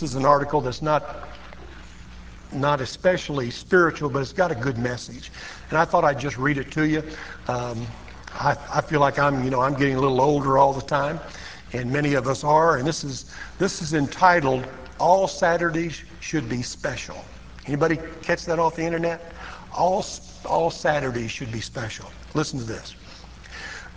This 0.00 0.12
is 0.12 0.16
an 0.16 0.24
article 0.24 0.62
that's 0.62 0.80
not 0.80 1.28
not 2.52 2.80
especially 2.80 3.50
spiritual, 3.50 4.08
but 4.08 4.20
it's 4.20 4.32
got 4.32 4.50
a 4.50 4.54
good 4.54 4.78
message. 4.78 5.30
And 5.68 5.76
I 5.76 5.84
thought 5.84 6.04
I'd 6.04 6.18
just 6.18 6.38
read 6.38 6.56
it 6.56 6.70
to 6.72 6.88
you. 6.88 7.02
Um, 7.48 7.86
I, 8.32 8.56
I 8.72 8.80
feel 8.80 9.00
like 9.00 9.18
I'm, 9.18 9.44
you 9.44 9.50
know, 9.50 9.60
I'm 9.60 9.74
getting 9.74 9.96
a 9.96 10.00
little 10.00 10.22
older 10.22 10.56
all 10.56 10.72
the 10.72 10.80
time, 10.80 11.20
and 11.74 11.92
many 11.92 12.14
of 12.14 12.26
us 12.28 12.44
are. 12.44 12.78
And 12.78 12.88
this 12.88 13.04
is 13.04 13.30
this 13.58 13.82
is 13.82 13.92
entitled 13.92 14.66
"All 14.98 15.28
Saturdays 15.28 16.02
Should 16.20 16.48
Be 16.48 16.62
Special." 16.62 17.22
Anybody 17.66 17.98
catch 18.22 18.46
that 18.46 18.58
off 18.58 18.76
the 18.76 18.84
internet? 18.84 19.34
All 19.74 20.02
all 20.46 20.70
Saturdays 20.70 21.30
should 21.30 21.52
be 21.52 21.60
special. 21.60 22.10
Listen 22.32 22.58
to 22.58 22.64
this. 22.64 22.94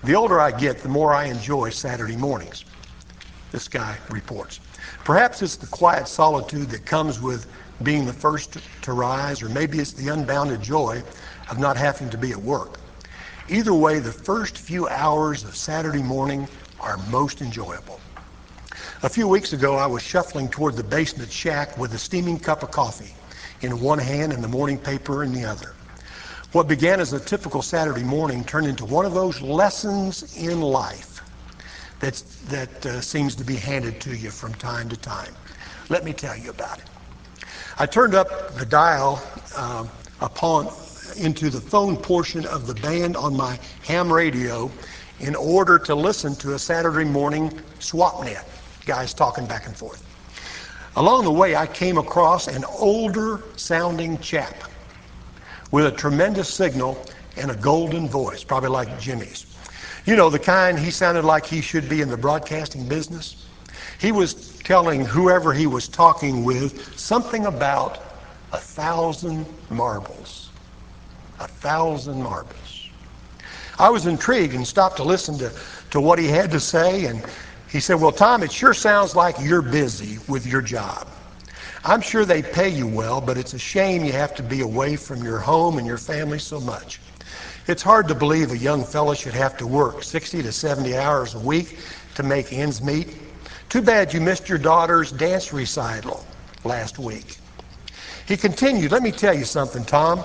The 0.03 0.15
older 0.15 0.41
I 0.41 0.51
get, 0.51 0.79
the 0.79 0.89
more 0.89 1.13
I 1.13 1.27
enjoy 1.27 1.69
Saturday 1.69 2.17
mornings. 2.17 2.65
This 3.53 3.69
guy 3.69 3.97
reports. 4.09 4.59
Perhaps 5.03 5.41
it's 5.41 5.55
the 5.55 5.67
quiet 5.67 6.07
solitude 6.07 6.69
that 6.69 6.85
comes 6.85 7.21
with 7.21 7.47
being 7.83 8.05
the 8.05 8.13
first 8.13 8.57
to 8.81 8.93
rise, 8.93 9.41
or 9.41 9.49
maybe 9.49 9.79
it's 9.79 9.93
the 9.93 10.07
unbounded 10.09 10.61
joy 10.61 11.03
of 11.49 11.59
not 11.59 11.75
having 11.75 12.09
to 12.09 12.17
be 12.17 12.31
at 12.31 12.37
work. 12.37 12.79
Either 13.49 13.73
way, 13.73 13.99
the 13.99 14.11
first 14.11 14.57
few 14.57 14.87
hours 14.87 15.43
of 15.43 15.55
Saturday 15.55 16.01
morning 16.01 16.47
are 16.79 16.97
most 17.09 17.41
enjoyable. 17.41 17.99
A 19.03 19.09
few 19.09 19.27
weeks 19.27 19.51
ago, 19.51 19.75
I 19.75 19.85
was 19.85 20.01
shuffling 20.01 20.47
toward 20.47 20.75
the 20.77 20.83
basement 20.83 21.31
shack 21.31 21.77
with 21.77 21.93
a 21.93 21.97
steaming 21.97 22.39
cup 22.39 22.63
of 22.63 22.71
coffee 22.71 23.13
in 23.61 23.81
one 23.81 23.99
hand 23.99 24.31
and 24.31 24.43
the 24.43 24.47
morning 24.47 24.77
paper 24.77 25.23
in 25.23 25.33
the 25.33 25.43
other. 25.43 25.73
What 26.53 26.67
began 26.67 26.99
as 26.99 27.11
a 27.13 27.19
typical 27.19 27.61
Saturday 27.61 28.03
morning 28.03 28.43
turned 28.43 28.67
into 28.67 28.85
one 28.85 29.05
of 29.05 29.13
those 29.13 29.41
lessons 29.41 30.37
in 30.37 30.61
life 30.61 31.12
that's, 32.03 32.21
that 32.49 32.85
uh, 32.85 32.99
seems 32.99 33.33
to 33.35 33.45
be 33.45 33.55
handed 33.55 34.01
to 34.01 34.13
you 34.13 34.29
from 34.29 34.53
time 34.55 34.89
to 34.89 34.97
time. 34.97 35.33
Let 35.87 36.03
me 36.03 36.11
tell 36.11 36.35
you 36.35 36.49
about 36.49 36.79
it. 36.79 36.85
I 37.79 37.85
turned 37.85 38.13
up 38.13 38.55
the 38.55 38.65
dial 38.65 39.23
uh, 39.55 39.87
upon 40.19 40.67
into 41.17 41.49
the 41.49 41.61
phone 41.61 41.95
portion 41.95 42.45
of 42.47 42.67
the 42.67 42.73
band 42.75 43.15
on 43.15 43.37
my 43.37 43.57
ham 43.83 44.11
radio 44.11 44.69
in 45.21 45.33
order 45.33 45.79
to 45.79 45.95
listen 45.95 46.35
to 46.35 46.55
a 46.55 46.59
Saturday 46.59 47.05
morning 47.05 47.49
SWAPnet, 47.79 48.43
guys 48.85 49.13
talking 49.13 49.45
back 49.45 49.65
and 49.65 49.75
forth. 49.75 50.03
Along 50.97 51.23
the 51.23 51.31
way, 51.31 51.55
I 51.55 51.67
came 51.67 51.97
across 51.97 52.47
an 52.47 52.65
older 52.65 53.41
sounding 53.55 54.17
chap 54.19 54.55
with 55.71 55.85
a 55.85 55.91
tremendous 55.91 56.53
signal 56.53 57.01
and 57.37 57.49
a 57.49 57.55
golden 57.55 58.09
voice, 58.09 58.43
probably 58.43 58.69
like 58.69 58.99
Jimmy's. 58.99 59.52
You 60.05 60.15
know, 60.17 60.29
the 60.29 60.39
kind 60.39 60.77
he 60.77 60.91
sounded 60.91 61.23
like 61.23 61.45
he 61.45 61.61
should 61.61 61.87
be 61.87 62.01
in 62.01 62.09
the 62.09 62.17
broadcasting 62.17 62.87
business. 62.87 63.47
He 63.99 64.11
was 64.11 64.59
telling 64.59 65.05
whoever 65.05 65.53
he 65.53 65.65
was 65.65 65.87
talking 65.87 66.43
with 66.43 66.97
something 66.97 67.45
about 67.45 68.03
a 68.51 68.57
thousand 68.57 69.45
marbles. 69.69 70.51
A 71.39 71.47
thousand 71.47 72.21
marbles. 72.21 72.89
I 73.79 73.89
was 73.89 74.05
intrigued 74.05 74.53
and 74.53 74.67
stopped 74.67 74.97
to 74.97 75.03
listen 75.03 75.37
to, 75.39 75.51
to 75.91 76.01
what 76.01 76.19
he 76.19 76.27
had 76.27 76.51
to 76.51 76.59
say. 76.59 77.05
And 77.05 77.23
he 77.69 77.79
said, 77.79 77.95
Well, 77.95 78.11
Tom, 78.11 78.43
it 78.43 78.51
sure 78.51 78.73
sounds 78.73 79.15
like 79.15 79.35
you're 79.39 79.61
busy 79.61 80.19
with 80.27 80.45
your 80.45 80.61
job. 80.61 81.07
I'm 81.85 82.01
sure 82.01 82.25
they 82.25 82.41
pay 82.41 82.69
you 82.69 82.87
well, 82.87 83.19
but 83.19 83.37
it's 83.37 83.53
a 83.53 83.59
shame 83.59 84.03
you 84.03 84.13
have 84.13 84.35
to 84.35 84.43
be 84.43 84.61
away 84.61 84.95
from 84.95 85.23
your 85.23 85.39
home 85.39 85.77
and 85.77 85.87
your 85.87 85.97
family 85.97 86.39
so 86.39 86.59
much. 86.59 86.99
It's 87.65 87.81
hard 87.81 88.09
to 88.09 88.15
believe 88.15 88.51
a 88.51 88.57
young 88.57 88.83
fellow 88.83 89.13
should 89.13 89.33
have 89.33 89.55
to 89.57 89.65
work 89.65 90.03
60 90.03 90.43
to 90.43 90.51
70 90.51 90.97
hours 90.97 91.33
a 91.33 91.39
week 91.39 91.79
to 92.15 92.23
make 92.23 92.51
ends 92.51 92.81
meet. 92.81 93.15
Too 93.69 93.81
bad 93.81 94.13
you 94.13 94.19
missed 94.19 94.49
your 94.49 94.57
daughter's 94.57 95.13
dance 95.13 95.53
recital 95.53 96.25
last 96.65 96.99
week. 96.99 97.37
He 98.27 98.35
continued, 98.35 98.91
Let 98.91 99.01
me 99.01 99.11
tell 99.11 99.33
you 99.33 99.45
something, 99.45 99.85
Tom. 99.85 100.21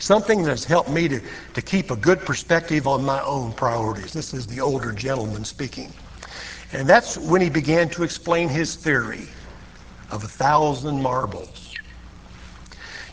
Something 0.00 0.42
that's 0.42 0.64
helped 0.64 0.90
me 0.90 1.06
to, 1.06 1.20
to 1.54 1.62
keep 1.62 1.92
a 1.92 1.96
good 1.96 2.18
perspective 2.20 2.88
on 2.88 3.04
my 3.04 3.22
own 3.22 3.52
priorities. 3.52 4.12
This 4.12 4.34
is 4.34 4.44
the 4.44 4.60
older 4.60 4.90
gentleman 4.90 5.44
speaking. 5.44 5.92
And 6.72 6.88
that's 6.88 7.16
when 7.16 7.40
he 7.40 7.48
began 7.48 7.88
to 7.90 8.02
explain 8.02 8.48
his 8.48 8.74
theory 8.74 9.28
of 10.10 10.24
a 10.24 10.28
thousand 10.28 11.00
marbles. 11.00 11.78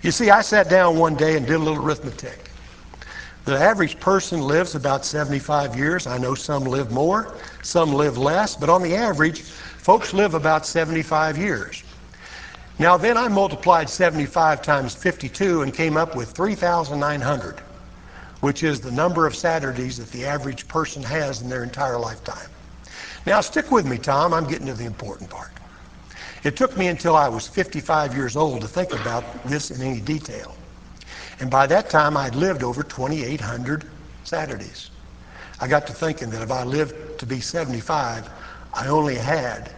You 0.01 0.09
see, 0.09 0.31
I 0.31 0.41
sat 0.41 0.69
down 0.69 0.97
one 0.97 1.15
day 1.15 1.37
and 1.37 1.45
did 1.45 1.55
a 1.55 1.59
little 1.59 1.85
arithmetic. 1.85 2.50
The 3.46 3.57
average 3.57 4.00
person 4.00 4.41
lives 4.41 4.75
about 4.75 5.03
75 5.03 5.75
years. 5.75 6.06
I 6.06 6.19
know 6.19 6.35
some 6.35 6.63
live 6.63 6.91
more, 6.91 7.35
some 7.63 7.91
live 7.91 8.18
less, 8.18 8.56
but 8.56 8.69
on 8.69 8.84
the 8.84 8.96
average, 8.96 9.41
folks 9.41 10.13
live 10.13 10.35
about 10.35 10.68
75 10.68 11.40
years. 11.40 11.84
Now, 12.78 12.97
then 12.97 13.18
I 13.18 13.28
multiplied 13.28 13.90
75 13.90 14.62
times 14.62 14.94
52 14.94 15.63
and 15.63 15.74
came 15.74 15.97
up 15.97 16.16
with 16.16 16.31
3,900, 16.31 17.59
which 18.41 18.62
is 18.62 18.79
the 18.79 18.91
number 18.91 19.25
of 19.25 19.35
Saturdays 19.35 19.97
that 19.97 20.12
the 20.12 20.23
average 20.25 20.68
person 20.68 21.02
has 21.02 21.41
in 21.41 21.50
their 21.50 21.63
entire 21.63 21.97
lifetime. 21.97 22.50
Now, 23.25 23.41
stick 23.41 23.72
with 23.72 23.88
me, 23.88 23.97
Tom. 23.97 24.35
I'm 24.35 24.47
getting 24.47 24.68
to 24.68 24.73
the 24.73 24.85
important 24.85 25.31
part. 25.31 25.52
It 26.44 26.56
took 26.56 26.78
me 26.78 26.88
until 26.88 27.16
I 27.16 27.28
was 27.28 27.47
55 27.47 28.16
years 28.16 28.35
old 28.35 28.62
to 28.62 28.68
think 28.68 28.94
about 28.94 29.23
this 29.46 29.72
in 29.72 29.81
any 29.81 30.00
detail. 30.00 30.56
And 31.41 31.50
by 31.50 31.66
that 31.68 31.90
time, 31.90 32.16
I'd 32.16 32.35
lived 32.35 32.62
over 32.62 32.84
2,800 32.84 33.84
Saturdays. 34.24 34.91
I 35.59 35.68
got 35.68 35.88
to 35.88 35.94
thinking 35.94 36.29
that 36.29 36.44
if 36.44 36.52
I 36.52 36.63
lived 36.63 37.19
to 37.19 37.25
be 37.25 37.41
75, 37.41 38.29
I 38.75 38.88
only 38.88 39.16
had 39.16 39.72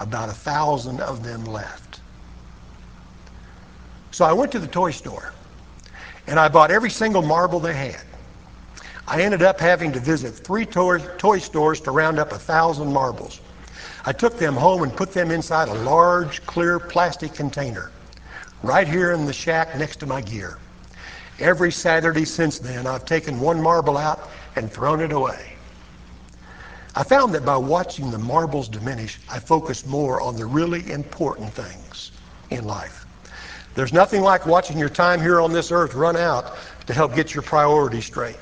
about 0.00 0.30
a 0.30 0.32
thousand 0.32 0.98
of 1.00 1.22
them 1.22 1.44
left. 1.44 2.00
So 4.12 4.24
I 4.24 4.32
went 4.32 4.50
to 4.52 4.58
the 4.58 4.66
toy 4.66 4.92
store 4.92 5.34
and 6.26 6.40
I 6.40 6.48
bought 6.48 6.70
every 6.70 6.90
single 6.90 7.20
marble 7.20 7.60
they 7.60 7.74
had. 7.74 8.02
I 9.06 9.20
ended 9.20 9.42
up 9.42 9.60
having 9.60 9.92
to 9.92 10.00
visit 10.00 10.30
three 10.30 10.64
toy, 10.64 11.00
toy 11.18 11.38
stores 11.38 11.82
to 11.82 11.90
round 11.90 12.18
up 12.18 12.32
a 12.32 12.38
thousand 12.38 12.90
marbles. 12.90 13.42
I 14.06 14.12
took 14.12 14.38
them 14.38 14.54
home 14.54 14.84
and 14.84 14.96
put 14.96 15.12
them 15.12 15.30
inside 15.30 15.68
a 15.68 15.74
large, 15.74 16.46
clear 16.46 16.78
plastic 16.78 17.34
container 17.34 17.90
right 18.62 18.88
here 18.88 19.12
in 19.12 19.26
the 19.26 19.34
shack 19.34 19.76
next 19.76 19.96
to 20.00 20.06
my 20.06 20.22
gear. 20.22 20.56
Every 21.40 21.72
Saturday 21.72 22.26
since 22.26 22.58
then, 22.58 22.86
I've 22.86 23.06
taken 23.06 23.40
one 23.40 23.62
marble 23.62 23.96
out 23.96 24.28
and 24.56 24.70
thrown 24.70 25.00
it 25.00 25.12
away. 25.12 25.54
I 26.94 27.02
found 27.02 27.34
that 27.34 27.46
by 27.46 27.56
watching 27.56 28.10
the 28.10 28.18
marbles 28.18 28.68
diminish, 28.68 29.18
I 29.30 29.38
focus 29.38 29.86
more 29.86 30.20
on 30.20 30.36
the 30.36 30.44
really 30.44 30.90
important 30.90 31.50
things 31.52 32.12
in 32.50 32.64
life. 32.64 33.06
There's 33.74 33.92
nothing 33.92 34.20
like 34.20 34.44
watching 34.44 34.76
your 34.76 34.88
time 34.90 35.20
here 35.20 35.40
on 35.40 35.52
this 35.52 35.72
earth 35.72 35.94
run 35.94 36.16
out 36.16 36.58
to 36.86 36.92
help 36.92 37.14
get 37.14 37.32
your 37.32 37.42
priorities 37.42 38.04
straight. 38.04 38.36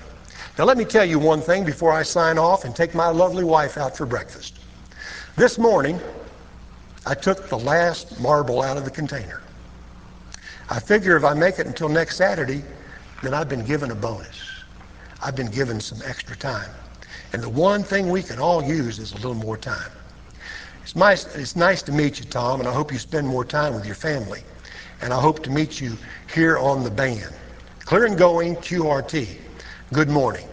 Now, 0.58 0.64
let 0.64 0.76
me 0.76 0.84
tell 0.84 1.04
you 1.04 1.20
one 1.20 1.40
thing 1.40 1.64
before 1.64 1.92
I 1.92 2.02
sign 2.02 2.36
off 2.36 2.64
and 2.64 2.74
take 2.74 2.94
my 2.94 3.08
lovely 3.08 3.44
wife 3.44 3.76
out 3.76 3.96
for 3.96 4.06
breakfast. 4.06 4.58
This 5.36 5.56
morning, 5.56 6.00
I 7.06 7.14
took 7.14 7.48
the 7.48 7.58
last 7.58 8.18
marble 8.20 8.60
out 8.62 8.76
of 8.76 8.84
the 8.84 8.90
container. 8.90 9.40
I 10.68 10.80
figure 10.80 11.16
if 11.16 11.22
I 11.22 11.34
make 11.34 11.60
it 11.60 11.66
until 11.66 11.88
next 11.88 12.16
Saturday, 12.16 12.64
then 13.22 13.34
I've 13.34 13.48
been 13.48 13.64
given 13.64 13.90
a 13.90 13.94
bonus. 13.94 14.40
I've 15.22 15.34
been 15.34 15.50
given 15.50 15.80
some 15.80 16.00
extra 16.04 16.36
time. 16.36 16.70
And 17.32 17.42
the 17.42 17.48
one 17.48 17.82
thing 17.82 18.08
we 18.08 18.22
can 18.22 18.38
all 18.38 18.62
use 18.62 18.98
is 18.98 19.12
a 19.12 19.16
little 19.16 19.34
more 19.34 19.56
time. 19.56 19.90
It's 20.82 20.96
nice, 20.96 21.26
it's 21.34 21.56
nice 21.56 21.82
to 21.82 21.92
meet 21.92 22.18
you, 22.18 22.24
Tom, 22.24 22.60
and 22.60 22.68
I 22.68 22.72
hope 22.72 22.92
you 22.92 22.98
spend 22.98 23.26
more 23.26 23.44
time 23.44 23.74
with 23.74 23.84
your 23.84 23.94
family. 23.94 24.42
And 25.02 25.12
I 25.12 25.20
hope 25.20 25.42
to 25.44 25.50
meet 25.50 25.80
you 25.80 25.96
here 26.32 26.58
on 26.58 26.84
the 26.84 26.90
band. 26.90 27.32
Clear 27.80 28.06
and 28.06 28.16
going, 28.16 28.56
QRT. 28.56 29.36
Good 29.92 30.08
morning. 30.08 30.48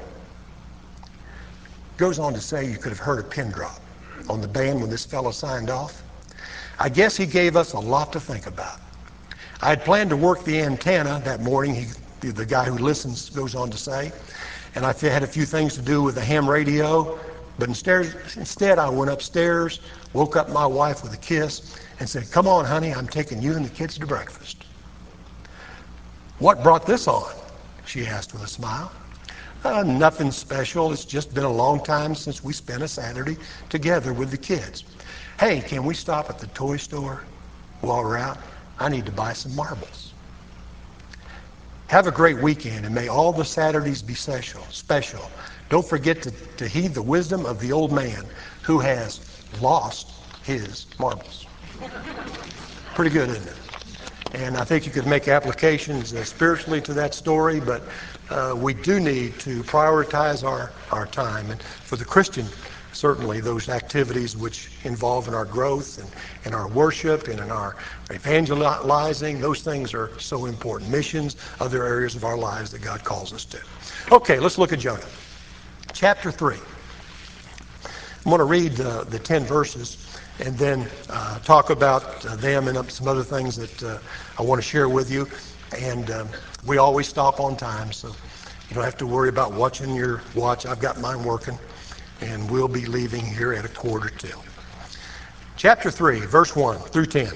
Goes 1.97 2.19
on 2.19 2.33
to 2.33 2.41
say 2.41 2.69
you 2.69 2.77
could 2.77 2.91
have 2.91 2.99
heard 2.99 3.19
a 3.19 3.23
pin 3.23 3.51
drop 3.51 3.79
on 4.29 4.41
the 4.41 4.47
band 4.47 4.81
when 4.81 4.89
this 4.89 5.05
fellow 5.05 5.31
signed 5.31 5.69
off. 5.69 6.01
I 6.79 6.89
guess 6.89 7.15
he 7.15 7.25
gave 7.25 7.55
us 7.55 7.73
a 7.73 7.79
lot 7.79 8.11
to 8.13 8.19
think 8.19 8.47
about. 8.47 8.81
I 9.61 9.69
had 9.69 9.85
planned 9.85 10.09
to 10.09 10.17
work 10.17 10.43
the 10.43 10.61
antenna 10.61 11.21
that 11.23 11.41
morning. 11.41 11.73
He 11.73 11.87
the 12.31 12.45
guy 12.45 12.65
who 12.65 12.77
listens 12.77 13.29
goes 13.29 13.55
on 13.55 13.69
to 13.69 13.77
say. 13.77 14.11
And 14.75 14.85
I 14.85 14.93
had 14.93 15.23
a 15.23 15.27
few 15.27 15.45
things 15.45 15.75
to 15.75 15.81
do 15.81 16.01
with 16.01 16.15
the 16.15 16.21
ham 16.21 16.49
radio, 16.49 17.17
but 17.57 17.69
instead, 17.69 18.13
instead 18.35 18.79
I 18.79 18.89
went 18.89 19.09
upstairs, 19.11 19.79
woke 20.13 20.35
up 20.35 20.49
my 20.49 20.65
wife 20.65 21.03
with 21.03 21.13
a 21.13 21.17
kiss, 21.17 21.77
and 21.99 22.09
said, 22.09 22.29
Come 22.31 22.47
on, 22.47 22.65
honey, 22.65 22.93
I'm 22.93 23.07
taking 23.07 23.41
you 23.41 23.53
and 23.53 23.65
the 23.65 23.69
kids 23.69 23.97
to 23.97 24.05
breakfast. 24.05 24.65
What 26.39 26.63
brought 26.63 26.85
this 26.85 27.07
on? 27.07 27.33
She 27.85 28.05
asked 28.05 28.33
with 28.33 28.43
a 28.43 28.47
smile. 28.47 28.91
Uh, 29.63 29.83
nothing 29.83 30.31
special. 30.31 30.91
It's 30.91 31.05
just 31.05 31.33
been 31.33 31.45
a 31.45 31.51
long 31.51 31.83
time 31.83 32.13
since 32.13 32.43
we 32.43 32.53
spent 32.53 32.83
a 32.83 32.87
Saturday 32.87 33.37
together 33.69 34.13
with 34.13 34.31
the 34.31 34.37
kids. 34.37 34.83
Hey, 35.39 35.61
can 35.61 35.85
we 35.85 35.93
stop 35.93 36.29
at 36.29 36.37
the 36.37 36.47
toy 36.47 36.77
store 36.77 37.23
while 37.81 38.03
we're 38.03 38.17
out? 38.17 38.37
I 38.79 38.89
need 38.89 39.05
to 39.05 39.11
buy 39.11 39.33
some 39.33 39.55
marbles. 39.55 40.13
Have 41.87 42.07
a 42.07 42.11
great 42.11 42.37
weekend, 42.37 42.85
and 42.85 42.95
may 42.95 43.07
all 43.07 43.31
the 43.31 43.45
Saturdays 43.45 44.01
be 44.01 44.15
special. 44.15 44.61
Special. 44.69 45.29
Don't 45.69 45.85
forget 45.85 46.21
to, 46.23 46.31
to 46.31 46.67
heed 46.67 46.93
the 46.93 47.01
wisdom 47.01 47.45
of 47.45 47.59
the 47.59 47.71
old 47.71 47.91
man 47.91 48.25
who 48.63 48.79
has 48.79 49.19
lost 49.61 50.11
his 50.43 50.87
marbles. 50.99 51.45
Pretty 52.95 53.11
good, 53.11 53.29
isn't 53.29 53.47
it? 53.47 53.55
And 54.33 54.57
I 54.57 54.63
think 54.63 54.85
you 54.85 54.91
could 54.91 55.07
make 55.07 55.27
applications 55.27 56.13
uh, 56.13 56.23
spiritually 56.23 56.81
to 56.81 56.93
that 56.93 57.13
story, 57.13 57.59
but 57.59 57.83
uh, 58.29 58.53
we 58.57 58.73
do 58.73 58.99
need 58.99 59.39
to 59.39 59.63
prioritize 59.63 60.43
our, 60.43 60.71
our 60.91 61.05
time. 61.07 61.51
And 61.51 61.61
for 61.61 61.95
the 61.95 62.05
Christian, 62.05 62.45
certainly 62.95 63.39
those 63.41 63.69
activities 63.69 64.37
which 64.37 64.71
involve 64.83 65.27
in 65.27 65.33
our 65.33 65.45
growth 65.45 65.99
and 65.99 66.09
in 66.45 66.53
our 66.53 66.67
worship 66.69 67.27
and 67.27 67.39
in 67.39 67.51
our 67.51 67.75
evangelizing, 68.11 69.41
those 69.41 69.61
things 69.61 69.93
are 69.93 70.17
so 70.19 70.45
important. 70.45 70.89
Missions, 70.89 71.35
other 71.59 71.85
areas 71.85 72.15
of 72.15 72.23
our 72.23 72.37
lives 72.37 72.71
that 72.71 72.81
God 72.81 73.03
calls 73.03 73.33
us 73.33 73.45
to. 73.45 73.59
Okay, 74.11 74.39
let's 74.39 74.57
look 74.57 74.71
at 74.71 74.79
Jonah. 74.79 75.03
Chapter 75.93 76.31
3. 76.31 76.55
I'm 76.55 78.31
going 78.31 78.39
to 78.39 78.45
read 78.45 78.71
the 78.71 79.19
10 79.19 79.43
verses 79.43 80.05
and 80.39 80.57
then 80.57 80.87
uh, 81.09 81.39
talk 81.39 81.69
about 81.69 82.25
uh, 82.25 82.35
them 82.35 82.67
and 82.67 82.91
some 82.91 83.07
other 83.07 83.23
things 83.23 83.55
that 83.55 83.83
uh, 83.83 83.99
I 84.37 84.41
want 84.41 84.61
to 84.61 84.67
share 84.67 84.89
with 84.89 85.09
you. 85.11 85.27
And 85.77 86.09
um, 86.11 86.29
we 86.65 86.77
always 86.77 87.07
stop 87.07 87.39
on 87.39 87.55
time, 87.55 87.91
so 87.91 88.09
you 88.69 88.75
don't 88.75 88.83
have 88.83 88.97
to 88.97 89.07
worry 89.07 89.29
about 89.29 89.53
watching 89.53 89.95
your 89.95 90.21
watch. 90.35 90.65
I've 90.65 90.79
got 90.79 90.99
mine 90.99 91.23
working, 91.23 91.57
and 92.21 92.49
we'll 92.49 92.67
be 92.67 92.85
leaving 92.85 93.25
here 93.25 93.53
at 93.53 93.65
a 93.65 93.69
quarter 93.69 94.09
till. 94.09 94.43
Chapter 95.57 95.89
3, 95.89 96.21
verse 96.21 96.55
1 96.55 96.79
through 96.79 97.05
10. 97.07 97.29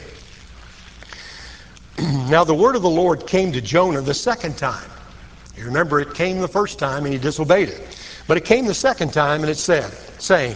now 2.29 2.43
the 2.43 2.53
word 2.53 2.75
of 2.75 2.81
the 2.81 2.89
Lord 2.89 3.27
came 3.27 3.51
to 3.51 3.61
Jonah 3.61 4.01
the 4.01 4.13
second 4.13 4.57
time. 4.57 4.89
You 5.55 5.65
remember 5.65 5.99
it 5.99 6.13
came 6.13 6.39
the 6.39 6.47
first 6.47 6.79
time 6.79 7.05
and 7.05 7.13
he 7.13 7.19
disobeyed 7.19 7.69
it. 7.69 7.97
But 8.27 8.37
it 8.37 8.45
came 8.45 8.65
the 8.65 8.73
second 8.73 9.11
time 9.11 9.41
and 9.41 9.49
it 9.49 9.57
said, 9.57 9.91
saying, 10.19 10.55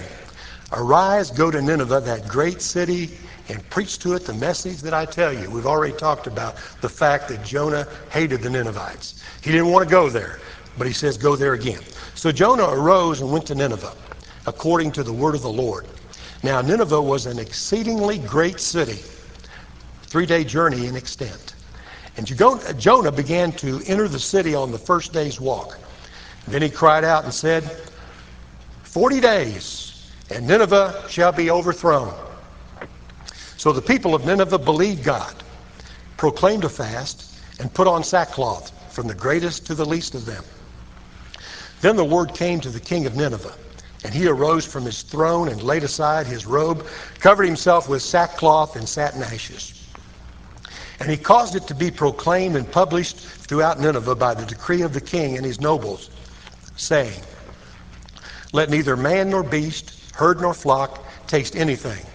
Arise, 0.72 1.32
go 1.32 1.52
to 1.52 1.62
Nineveh, 1.62 2.02
that 2.02 2.28
great 2.28 2.62
city, 2.62 3.12
and 3.50 3.68
preach 3.70 4.00
to 4.00 4.14
it 4.14 4.26
the 4.26 4.34
message 4.34 4.82
that 4.82 4.94
I 4.94 5.06
tell 5.06 5.34
you. 5.34 5.50
We've 5.50 5.66
already 5.66 5.94
talked 5.94 6.28
about 6.28 6.56
the 6.82 6.90
fact 6.90 7.28
that 7.28 7.44
Jonah 7.44 7.88
hated 8.10 8.42
the 8.42 8.50
Ninevites. 8.50 9.24
He 9.42 9.52
didn't 9.52 9.70
want 9.70 9.88
to 9.88 9.92
go 9.92 10.10
there, 10.10 10.40
but 10.78 10.88
he 10.88 10.94
says, 10.94 11.18
Go 11.18 11.36
there 11.36 11.54
again. 11.54 11.82
So 12.16 12.32
Jonah 12.32 12.70
arose 12.70 13.22
and 13.22 13.32
went 13.32 13.46
to 13.48 13.56
Nineveh, 13.56 13.94
according 14.46 14.92
to 14.94 15.04
the 15.04 15.14
word 15.14 15.36
of 15.36 15.42
the 15.42 15.50
Lord. 15.50 15.86
Now, 16.44 16.62
Nineveh 16.62 17.02
was 17.02 17.26
an 17.26 17.40
exceedingly 17.40 18.18
great 18.20 18.60
city, 18.60 19.00
three 20.04 20.26
day 20.26 20.44
journey 20.44 20.88
in 20.88 20.96
extent. 20.96 21.56
And 22.18 22.28
Jonah 22.28 23.12
began 23.12 23.52
to 23.54 23.82
enter 23.88 24.08
the 24.08 24.20
city 24.20 24.54
on 24.54 24.72
the 24.72 24.78
first 24.78 25.14
day's 25.14 25.40
walk. 25.40 25.80
Then 26.48 26.62
he 26.62 26.70
cried 26.70 27.04
out 27.04 27.24
and 27.24 27.34
said, 27.34 27.64
Forty 28.84 29.20
days 29.20 29.94
and 30.30 30.48
Nineveh 30.48 31.06
shall 31.10 31.32
be 31.32 31.50
overthrown. 31.50 32.14
So 33.58 33.72
the 33.72 33.82
people 33.82 34.16
of 34.16 34.26
Nineveh 34.26 34.60
believed 34.60 35.04
God, 35.04 35.34
proclaimed 36.18 36.64
a 36.64 36.70
fast, 36.70 37.40
and 37.60 37.74
put 37.74 37.88
on 37.88 38.04
sackcloth, 38.04 38.72
from 38.94 39.08
the 39.08 39.16
greatest 39.16 39.66
to 39.68 39.76
the 39.76 39.86
least 39.86 40.16
of 40.16 40.26
them. 40.26 40.44
Then 41.82 41.96
the 41.96 42.06
word 42.06 42.34
came 42.34 42.60
to 42.62 42.70
the 42.70 42.80
king 42.80 43.06
of 43.06 43.16
Nineveh, 43.16 43.54
and 44.04 44.14
he 44.14 44.28
arose 44.28 44.66
from 44.66 44.84
his 44.86 45.02
throne 45.02 45.48
and 45.48 45.64
laid 45.64 45.84
aside 45.84 46.28
his 46.28 46.46
robe, 46.46 46.86
covered 47.20 47.46
himself 47.46 47.88
with 47.88 48.02
sackcloth 48.02 48.76
and 48.76 48.88
sat 48.88 49.16
in 49.16 49.24
ashes. 49.24 49.80
And 51.00 51.10
he 51.10 51.18
caused 51.18 51.56
it 51.56 51.68
to 51.68 51.76
be 51.76 51.92
proclaimed 51.92 52.56
and 52.56 52.70
published 52.70 53.18
throughout 53.18 53.80
Nineveh 53.80 54.16
by 54.16 54.34
the 54.34 54.46
decree 54.46 54.82
of 54.82 54.94
the 54.94 55.02
king 55.02 55.38
and 55.38 55.46
his 55.46 55.60
nobles, 55.60 56.10
saying, 56.76 57.22
Let 58.52 58.70
neither 58.70 58.96
man 58.96 59.30
nor 59.30 59.44
beast, 59.44 60.00
herd 60.14 60.42
nor 60.42 60.54
flock 60.54 61.04
taste 61.28 61.56
anything. 61.56 62.06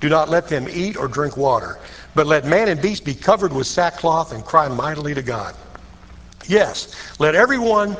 Do 0.00 0.08
not 0.08 0.28
let 0.28 0.48
them 0.48 0.66
eat 0.70 0.96
or 0.96 1.08
drink 1.08 1.36
water, 1.36 1.78
but 2.14 2.26
let 2.26 2.44
man 2.44 2.68
and 2.68 2.80
beast 2.82 3.04
be 3.04 3.14
covered 3.14 3.52
with 3.52 3.66
sackcloth 3.66 4.32
and 4.32 4.44
cry 4.44 4.68
mightily 4.68 5.14
to 5.14 5.22
God. 5.22 5.54
Yes, 6.46 6.94
let 7.18 7.34
everyone 7.34 7.96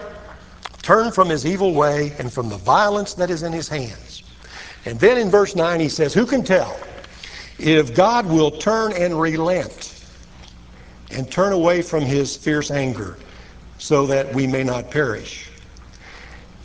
turn 0.84 1.10
from 1.10 1.30
his 1.30 1.46
evil 1.46 1.72
way 1.72 2.12
and 2.18 2.32
from 2.32 2.48
the 2.50 2.58
violence 2.58 3.14
that 3.14 3.30
is 3.30 3.42
in 3.42 3.52
his 3.52 3.68
hands. 3.68 4.22
And 4.84 5.00
then 5.00 5.16
in 5.16 5.30
verse 5.30 5.56
9 5.56 5.80
he 5.80 5.88
says, 5.88 6.12
Who 6.12 6.26
can 6.26 6.44
tell 6.44 6.78
if 7.58 7.94
God 7.94 8.26
will 8.26 8.50
turn 8.50 8.92
and 8.92 9.18
relent 9.18 10.04
and 11.10 11.30
turn 11.30 11.52
away 11.52 11.80
from 11.80 12.02
his 12.02 12.36
fierce 12.36 12.70
anger 12.70 13.18
so 13.78 14.06
that 14.06 14.32
we 14.34 14.46
may 14.46 14.62
not 14.62 14.90
perish? 14.90 15.48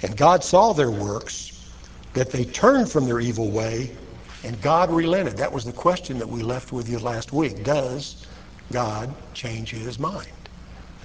And 0.02 0.16
God 0.18 0.44
saw 0.44 0.74
their 0.74 0.92
works 0.92 1.74
that 2.14 2.30
they 2.30 2.44
turned 2.44 2.92
from 2.92 3.06
their 3.06 3.22
evil 3.22 3.50
way 3.50 3.96
and 4.44 4.62
God 4.62 4.92
relented. 4.92 5.38
That 5.38 5.52
was 5.52 5.64
the 5.64 5.74
question 5.74 6.18
that 6.20 6.28
we 6.28 6.42
left 6.42 6.72
with 6.74 6.90
you 6.90 7.00
last 7.00 7.32
week. 7.32 7.64
Does 7.64 8.28
God 8.72 9.14
change 9.34 9.72
his 9.72 9.98
mind? 9.98 10.28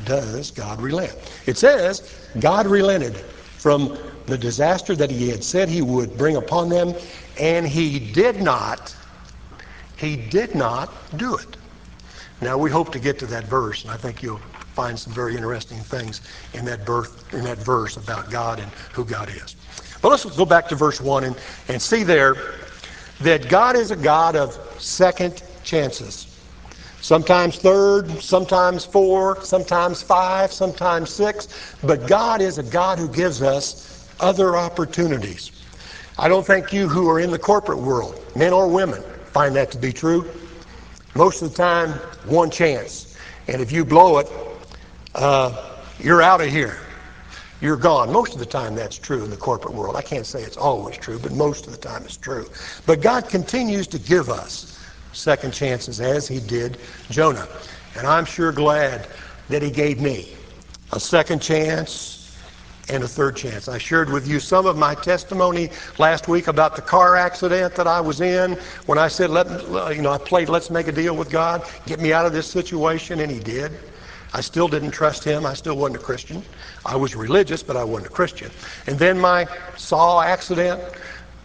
Does 0.04 0.50
God 0.50 0.80
relent? 0.80 1.14
It 1.46 1.56
says 1.56 2.28
God 2.40 2.66
relented 2.66 3.16
from 3.16 3.96
the 4.26 4.36
disaster 4.36 4.96
that 4.96 5.10
he 5.10 5.28
had 5.28 5.44
said 5.44 5.68
he 5.68 5.82
would 5.82 6.16
bring 6.18 6.36
upon 6.36 6.68
them, 6.68 6.94
and 7.38 7.66
he 7.66 7.98
did 7.98 8.42
not. 8.42 8.94
He 9.96 10.16
did 10.16 10.54
not 10.54 10.92
do 11.16 11.36
it. 11.36 11.56
Now 12.40 12.58
we 12.58 12.70
hope 12.70 12.92
to 12.92 12.98
get 12.98 13.18
to 13.20 13.26
that 13.26 13.44
verse, 13.44 13.82
and 13.82 13.90
I 13.90 13.96
think 13.96 14.22
you'll 14.22 14.40
find 14.74 14.98
some 14.98 15.12
very 15.12 15.36
interesting 15.36 15.78
things 15.78 16.20
in 16.52 16.64
that 16.64 16.84
birth 16.84 17.32
in 17.32 17.44
that 17.44 17.58
verse 17.58 17.96
about 17.96 18.30
God 18.30 18.58
and 18.58 18.70
who 18.92 19.04
God 19.04 19.28
is. 19.28 19.56
But 20.02 20.10
let's 20.10 20.24
go 20.24 20.44
back 20.44 20.68
to 20.68 20.74
verse 20.74 21.00
1 21.00 21.24
and, 21.24 21.36
and 21.68 21.80
see 21.80 22.02
there 22.02 22.34
that 23.20 23.48
God 23.48 23.76
is 23.76 23.90
a 23.90 23.96
God 23.96 24.36
of 24.36 24.52
second 24.78 25.42
chances. 25.62 26.33
Sometimes 27.04 27.58
third, 27.58 28.08
sometimes 28.22 28.86
four, 28.86 29.44
sometimes 29.44 30.00
five, 30.00 30.50
sometimes 30.50 31.10
six. 31.10 31.76
But 31.82 32.06
God 32.06 32.40
is 32.40 32.56
a 32.56 32.62
God 32.62 32.98
who 32.98 33.08
gives 33.08 33.42
us 33.42 34.08
other 34.20 34.56
opportunities. 34.56 35.50
I 36.18 36.28
don't 36.28 36.46
think 36.46 36.72
you 36.72 36.88
who 36.88 37.10
are 37.10 37.20
in 37.20 37.30
the 37.30 37.38
corporate 37.38 37.76
world, 37.76 38.24
men 38.34 38.54
or 38.54 38.68
women, 38.68 39.02
find 39.32 39.54
that 39.54 39.70
to 39.72 39.76
be 39.76 39.92
true. 39.92 40.24
Most 41.14 41.42
of 41.42 41.50
the 41.50 41.56
time, 41.58 41.90
one 42.24 42.50
chance. 42.50 43.14
And 43.48 43.60
if 43.60 43.70
you 43.70 43.84
blow 43.84 44.16
it, 44.16 44.32
uh, 45.14 45.74
you're 45.98 46.22
out 46.22 46.40
of 46.40 46.48
here 46.48 46.78
you're 47.60 47.76
gone. 47.76 48.12
Most 48.12 48.34
of 48.34 48.40
the 48.40 48.46
time 48.46 48.74
that's 48.74 48.98
true 48.98 49.24
in 49.24 49.30
the 49.30 49.38
corporate 49.38 49.72
world. 49.72 49.96
I 49.96 50.02
can't 50.02 50.26
say 50.26 50.42
it's 50.42 50.58
always 50.58 50.98
true, 50.98 51.18
but 51.18 51.32
most 51.32 51.66
of 51.66 51.72
the 51.72 51.78
time 51.78 52.02
it's 52.04 52.16
true. 52.16 52.46
But 52.84 53.00
God 53.00 53.30
continues 53.30 53.86
to 53.88 53.98
give 53.98 54.28
us 54.28 54.73
second 55.14 55.52
chances 55.52 56.00
as 56.00 56.28
he 56.28 56.40
did 56.40 56.78
Jonah. 57.10 57.48
And 57.96 58.06
I'm 58.06 58.24
sure 58.24 58.52
glad 58.52 59.08
that 59.48 59.62
he 59.62 59.70
gave 59.70 60.00
me 60.00 60.34
a 60.92 61.00
second 61.00 61.40
chance 61.40 62.20
and 62.88 63.02
a 63.02 63.08
third 63.08 63.36
chance. 63.36 63.68
I 63.68 63.78
shared 63.78 64.10
with 64.10 64.28
you 64.28 64.38
some 64.38 64.66
of 64.66 64.76
my 64.76 64.94
testimony 64.94 65.70
last 65.98 66.28
week 66.28 66.48
about 66.48 66.76
the 66.76 66.82
car 66.82 67.16
accident 67.16 67.74
that 67.76 67.86
I 67.86 68.00
was 68.00 68.20
in 68.20 68.58
when 68.86 68.98
I 68.98 69.08
said, 69.08 69.30
let, 69.30 69.46
you 69.96 70.02
know, 70.02 70.10
I 70.10 70.18
played 70.18 70.48
Let's 70.48 70.70
Make 70.70 70.88
a 70.88 70.92
Deal 70.92 71.16
with 71.16 71.30
God, 71.30 71.64
get 71.86 72.00
me 72.00 72.12
out 72.12 72.26
of 72.26 72.32
this 72.32 72.50
situation, 72.50 73.20
and 73.20 73.30
he 73.30 73.40
did. 73.40 73.72
I 74.34 74.40
still 74.40 74.66
didn't 74.66 74.90
trust 74.90 75.22
him. 75.22 75.46
I 75.46 75.54
still 75.54 75.76
wasn't 75.76 76.00
a 76.00 76.04
Christian. 76.04 76.42
I 76.84 76.96
was 76.96 77.14
religious, 77.14 77.62
but 77.62 77.76
I 77.76 77.84
wasn't 77.84 78.10
a 78.10 78.14
Christian. 78.14 78.50
And 78.88 78.98
then 78.98 79.18
my 79.18 79.46
saw 79.76 80.20
accident. 80.20 80.82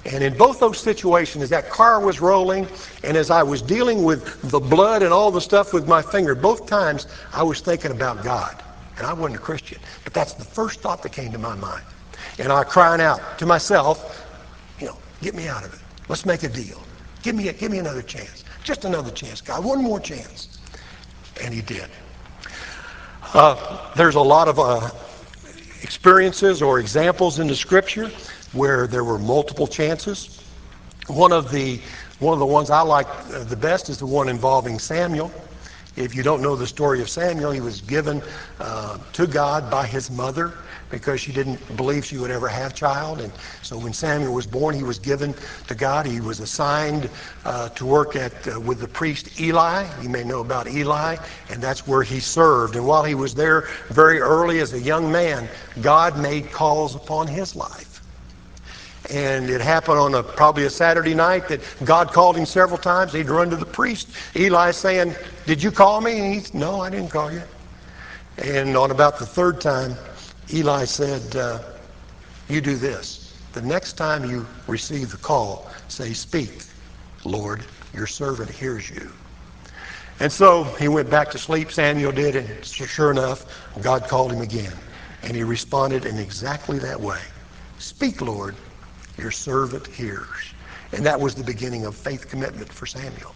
And 0.06 0.24
in 0.24 0.38
both 0.38 0.60
those 0.60 0.79
situations, 0.79 1.44
as 1.44 1.50
that 1.50 1.70
car 1.70 2.00
was 2.00 2.22
rolling 2.22 2.68
and 3.03 3.18
as 3.18 3.29
I 3.29 3.44
was 3.44 3.62
dealing 3.62 4.03
with 4.03 4.41
the 4.50 4.60
blood 4.60 5.03
and 5.03 5.13
all 5.13 5.29
the 5.29 5.41
stuff 5.41 5.74
with 5.74 5.88
my 5.88 6.01
finger, 6.01 6.36
both 6.36 6.68
times 6.68 7.08
I 7.34 7.44
was 7.44 7.60
thinking 7.60 7.91
about 7.91 8.24
God. 8.24 8.63
And 8.98 9.06
I 9.06 9.13
wasn't 9.13 9.39
a 9.39 9.41
Christian. 9.41 9.79
But 10.03 10.13
that's 10.13 10.34
the 10.34 10.46
first 10.46 10.79
thought 10.82 11.03
that 11.03 11.12
came 11.12 11.32
to 11.32 11.38
my 11.38 11.56
mind. 11.56 11.84
And 12.38 12.51
I 12.51 12.63
crying 12.63 13.01
out 13.01 13.39
to 13.39 13.46
myself, 13.46 14.25
you 14.79 14.88
know, 14.88 14.98
get 15.22 15.36
me 15.36 15.48
out 15.48 15.65
of 15.65 15.74
it. 15.74 15.79
Let's 16.08 16.25
make 16.25 16.44
a 16.44 16.50
deal. 16.50 16.82
Give 17.22 17.36
me, 17.36 17.50
a, 17.50 17.53
give 17.53 17.72
me 17.72 17.79
another 17.79 18.01
chance. 18.01 18.44
Just 18.63 18.86
another 18.86 19.12
chance, 19.12 19.41
God. 19.41 19.63
One 19.63 19.84
more 19.84 20.00
chance. 20.00 20.60
And 21.41 21.53
he 21.53 21.62
did. 21.62 21.89
Uh, 23.34 23.94
there's 23.96 24.15
a 24.15 24.22
lot 24.22 24.48
of 24.48 24.60
uh, 24.60 24.89
experiences 25.82 26.62
or 26.62 26.79
examples 26.79 27.39
in 27.39 27.48
the 27.48 27.56
scripture 27.56 28.12
where 28.53 28.88
there 28.88 29.03
were 29.03 29.20
multiple 29.20 29.68
chances. 29.68 30.44
One 31.08 31.32
of 31.32 31.51
the 31.51 31.79
one 32.20 32.34
of 32.34 32.39
the 32.39 32.46
ones 32.46 32.70
I 32.70 32.82
like 32.82 33.08
the 33.29 33.56
best 33.56 33.89
is 33.89 33.98
the 33.98 34.06
one 34.06 34.27
involving 34.27 34.77
Samuel. 34.77 35.32
If 35.96 36.15
you 36.15 36.24
don't 36.24 36.41
know 36.41 36.56
the 36.56 36.68
story 36.68 37.01
of 37.01 37.10
Samuel, 37.10 37.51
he 37.51 37.62
was 37.62 37.82
given 37.82 38.22
uh, 38.60 38.98
to 39.13 39.27
God 39.27 39.70
by 39.72 39.86
his 39.86 40.10
mother 40.12 40.53
because 40.89 41.20
she 41.22 41.32
didn't 41.32 41.60
believe 41.75 42.06
she 42.06 42.18
would 42.18 42.32
ever 42.32 42.48
have 42.48 42.74
child. 42.74 43.22
And 43.22 43.32
so 43.62 43.77
when 43.77 43.94
Samuel 43.94 44.34
was 44.34 44.48
born, 44.48 44.75
he 44.75 44.84
was 44.84 44.98
given 44.98 45.34
to 45.68 45.75
God. 45.75 46.06
He 46.06 46.22
was 46.22 46.39
assigned 46.39 47.10
uh, 47.46 47.70
to 47.70 47.86
work 47.86 48.15
at 48.15 48.48
uh, 48.48 48.60
with 48.60 48.79
the 48.79 48.88
priest 48.88 49.39
Eli. 49.39 49.86
You 50.01 50.10
may 50.10 50.24
know 50.24 50.41
about 50.41 50.68
Eli, 50.68 51.18
and 51.50 51.62
that's 51.62 51.88
where 51.88 52.03
he 52.03 52.20
served. 52.20 52.75
And 52.75 52.86
while 52.88 53.03
he 53.03 53.15
was 53.15 53.36
there 53.36 53.68
very 53.89 54.20
early 54.20 54.60
as 54.60 54.74
a 54.74 54.79
young 54.79 55.12
man, 55.12 55.48
God 55.82 56.18
made 56.18 56.51
calls 56.51 56.96
upon 56.96 57.27
his 57.27 57.56
life. 57.56 57.88
And 59.11 59.49
it 59.49 59.61
happened 59.61 59.99
on 59.99 60.15
a 60.15 60.23
probably 60.23 60.65
a 60.65 60.69
Saturday 60.69 61.15
night 61.15 61.47
that 61.47 61.61
God 61.83 62.13
called 62.13 62.37
him 62.37 62.45
several 62.45 62.77
times. 62.77 63.13
He'd 63.13 63.29
run 63.29 63.49
to 63.49 63.55
the 63.55 63.65
priest. 63.65 64.09
Eli 64.35 64.71
saying, 64.71 65.15
"Did 65.45 65.61
you 65.63 65.71
call 65.71 66.01
me?" 66.01 66.19
And 66.19 66.41
he, 66.41 66.57
"No, 66.57 66.81
I 66.81 66.89
didn't 66.89 67.09
call 67.09 67.31
you." 67.31 67.43
And 68.37 68.77
on 68.77 68.91
about 68.91 69.19
the 69.19 69.25
third 69.25 69.59
time, 69.59 69.95
Eli 70.53 70.85
said, 70.85 71.35
uh, 71.35 71.59
"You 72.47 72.61
do 72.61 72.75
this. 72.75 73.33
The 73.53 73.61
next 73.61 73.93
time 73.93 74.29
you 74.29 74.45
receive 74.67 75.11
the 75.11 75.17
call, 75.17 75.69
say, 75.87 76.13
"Speak, 76.13 76.63
Lord, 77.23 77.65
your 77.93 78.07
servant 78.07 78.49
hears 78.49 78.89
you." 78.89 79.11
And 80.19 80.31
so 80.31 80.65
he 80.77 80.87
went 80.87 81.09
back 81.09 81.31
to 81.31 81.37
sleep. 81.37 81.71
Samuel 81.71 82.11
did, 82.11 82.35
and 82.35 82.65
sure 82.65 83.09
enough, 83.09 83.45
God 83.81 84.07
called 84.07 84.31
him 84.33 84.41
again, 84.41 84.73
and 85.23 85.35
he 85.35 85.43
responded 85.43 86.05
in 86.05 86.17
exactly 86.17 86.77
that 86.79 86.99
way. 86.99 87.19
Speak, 87.79 88.21
Lord, 88.21 88.55
your 89.19 89.31
servant 89.31 89.85
hears. 89.88 90.53
And 90.91 91.05
that 91.05 91.19
was 91.19 91.35
the 91.35 91.43
beginning 91.43 91.85
of 91.85 91.95
faith 91.95 92.27
commitment 92.29 92.71
for 92.71 92.85
Samuel. 92.85 93.35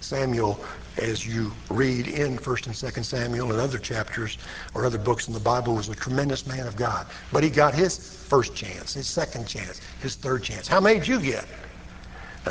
Samuel, 0.00 0.58
as 0.96 1.26
you 1.26 1.52
read 1.68 2.08
in 2.08 2.38
1st 2.38 2.66
and 2.66 2.74
2nd 2.74 3.04
Samuel 3.04 3.52
and 3.52 3.60
other 3.60 3.78
chapters 3.78 4.38
or 4.74 4.84
other 4.84 4.98
books 4.98 5.28
in 5.28 5.34
the 5.34 5.40
Bible, 5.40 5.74
was 5.74 5.88
a 5.88 5.94
tremendous 5.94 6.46
man 6.46 6.66
of 6.66 6.74
God. 6.74 7.06
But 7.32 7.44
he 7.44 7.50
got 7.50 7.74
his 7.74 7.98
first 7.98 8.54
chance, 8.54 8.94
his 8.94 9.06
second 9.06 9.46
chance, 9.46 9.80
his 10.00 10.16
third 10.16 10.42
chance. 10.42 10.66
How 10.66 10.80
many 10.80 10.98
did 10.98 11.08
you 11.08 11.20
get? 11.20 11.44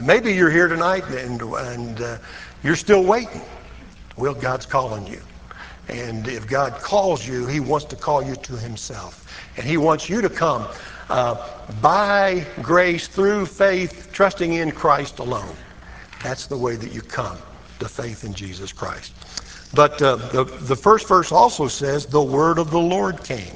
Maybe 0.03 0.33
you're 0.33 0.51
here 0.51 0.67
tonight 0.67 1.03
and, 1.05 1.41
and 1.41 2.01
uh, 2.01 2.17
you're 2.63 2.75
still 2.75 3.03
waiting. 3.03 3.41
Well, 4.15 4.35
God's 4.35 4.65
calling 4.65 5.07
you. 5.07 5.21
And 5.89 6.27
if 6.27 6.47
God 6.47 6.73
calls 6.75 7.27
you, 7.27 7.47
he 7.47 7.59
wants 7.59 7.85
to 7.87 7.95
call 7.95 8.23
you 8.23 8.35
to 8.35 8.53
himself. 8.53 9.25
And 9.57 9.65
he 9.65 9.77
wants 9.77 10.07
you 10.07 10.21
to 10.21 10.29
come 10.29 10.67
uh, 11.09 11.47
by 11.81 12.45
grace 12.61 13.07
through 13.07 13.45
faith, 13.45 14.09
trusting 14.11 14.53
in 14.53 14.71
Christ 14.71 15.19
alone. 15.19 15.55
That's 16.23 16.47
the 16.47 16.57
way 16.57 16.75
that 16.75 16.91
you 16.91 17.01
come 17.01 17.37
to 17.79 17.89
faith 17.89 18.23
in 18.23 18.33
Jesus 18.33 18.71
Christ. 18.71 19.13
But 19.73 20.01
uh, 20.01 20.15
the, 20.15 20.43
the 20.43 20.75
first 20.75 21.07
verse 21.07 21.31
also 21.31 21.67
says, 21.67 22.05
the 22.05 22.21
word 22.21 22.57
of 22.57 22.71
the 22.71 22.79
Lord 22.79 23.23
came. 23.23 23.53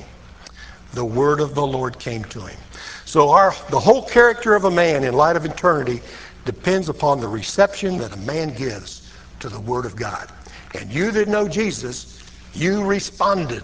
The 0.93 1.05
word 1.05 1.39
of 1.39 1.55
the 1.55 1.65
Lord 1.65 1.97
came 1.99 2.23
to 2.25 2.41
him. 2.41 2.59
So 3.05 3.29
our, 3.29 3.51
the 3.69 3.79
whole 3.79 4.03
character 4.03 4.55
of 4.55 4.65
a 4.65 4.71
man 4.71 5.03
in 5.03 5.13
light 5.13 5.35
of 5.35 5.45
eternity 5.45 6.01
depends 6.45 6.89
upon 6.89 7.19
the 7.19 7.27
reception 7.27 7.97
that 7.97 8.13
a 8.13 8.17
man 8.17 8.53
gives 8.55 9.11
to 9.39 9.49
the 9.49 9.59
word 9.59 9.85
of 9.85 9.95
God. 9.95 10.29
And 10.75 10.91
you 10.91 11.11
that 11.11 11.27
know 11.27 11.47
Jesus, 11.47 12.23
you 12.53 12.85
responded. 12.85 13.63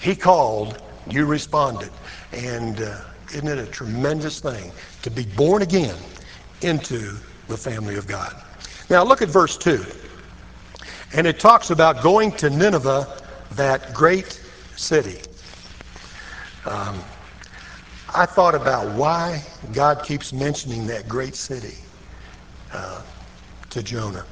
He 0.00 0.14
called, 0.14 0.82
you 1.10 1.26
responded. 1.26 1.90
And 2.32 2.80
uh, 2.80 3.00
isn't 3.32 3.48
it 3.48 3.58
a 3.58 3.66
tremendous 3.66 4.40
thing 4.40 4.72
to 5.02 5.10
be 5.10 5.24
born 5.24 5.62
again 5.62 5.96
into 6.62 7.16
the 7.48 7.56
family 7.56 7.96
of 7.96 8.06
God? 8.06 8.34
Now 8.90 9.04
look 9.04 9.22
at 9.22 9.28
verse 9.28 9.56
2. 9.56 9.84
And 11.12 11.26
it 11.26 11.38
talks 11.38 11.70
about 11.70 12.02
going 12.02 12.32
to 12.32 12.50
Nineveh, 12.50 13.22
that 13.52 13.94
great 13.94 14.40
city. 14.76 15.20
Um, 16.66 17.00
I 18.14 18.26
thought 18.26 18.54
about 18.54 18.94
why 18.94 19.42
God 19.72 20.02
keeps 20.02 20.32
mentioning 20.32 20.86
that 20.86 21.08
great 21.08 21.34
city 21.34 21.78
uh, 22.72 23.02
to 23.70 23.82
Jonah. 23.82 24.24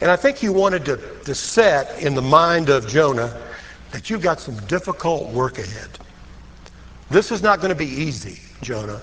And 0.00 0.10
I 0.10 0.16
think 0.16 0.38
he 0.38 0.48
wanted 0.48 0.84
to, 0.86 0.96
to 1.24 1.34
set 1.34 2.02
in 2.02 2.14
the 2.14 2.22
mind 2.22 2.70
of 2.70 2.88
Jonah 2.88 3.40
that 3.92 4.10
you've 4.10 4.22
got 4.22 4.40
some 4.40 4.56
difficult 4.66 5.28
work 5.30 5.58
ahead. 5.58 5.90
This 7.10 7.32
is 7.32 7.42
not 7.42 7.60
going 7.60 7.70
to 7.70 7.78
be 7.78 7.88
easy, 7.88 8.40
Jonah. 8.62 9.00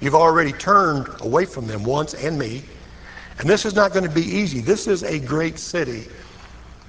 You've 0.00 0.14
already 0.14 0.52
turned 0.52 1.08
away 1.20 1.44
from 1.44 1.66
them 1.66 1.84
once 1.84 2.14
and 2.14 2.38
me. 2.38 2.62
And 3.38 3.48
this 3.48 3.64
is 3.64 3.74
not 3.74 3.92
going 3.92 4.04
to 4.04 4.10
be 4.10 4.24
easy. 4.24 4.60
This 4.60 4.86
is 4.86 5.04
a 5.04 5.18
great 5.18 5.58
city. 5.58 6.08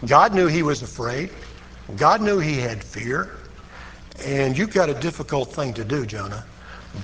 God 0.07 0.33
knew 0.33 0.47
he 0.47 0.63
was 0.63 0.81
afraid. 0.81 1.29
God 1.97 2.21
knew 2.21 2.39
he 2.39 2.57
had 2.57 2.83
fear. 2.83 3.37
And 4.25 4.57
you've 4.57 4.73
got 4.73 4.89
a 4.89 4.93
difficult 4.95 5.53
thing 5.53 5.73
to 5.75 5.83
do, 5.83 6.05
Jonah. 6.05 6.43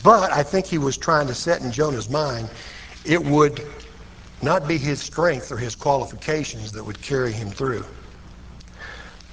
But 0.04 0.32
I 0.32 0.42
think 0.42 0.66
he 0.66 0.78
was 0.78 0.98
trying 0.98 1.28
to 1.28 1.36
set 1.36 1.62
in 1.62 1.72
Jonah's 1.72 2.10
mind 2.10 2.50
it 3.06 3.24
would 3.24 3.66
not 4.42 4.68
be 4.68 4.78
his 4.78 5.00
strength 5.00 5.52
or 5.52 5.58
his 5.58 5.76
qualifications 5.76 6.72
that 6.72 6.84
would 6.84 7.02
carry 7.02 7.32
him 7.32 7.50
through, 7.50 7.86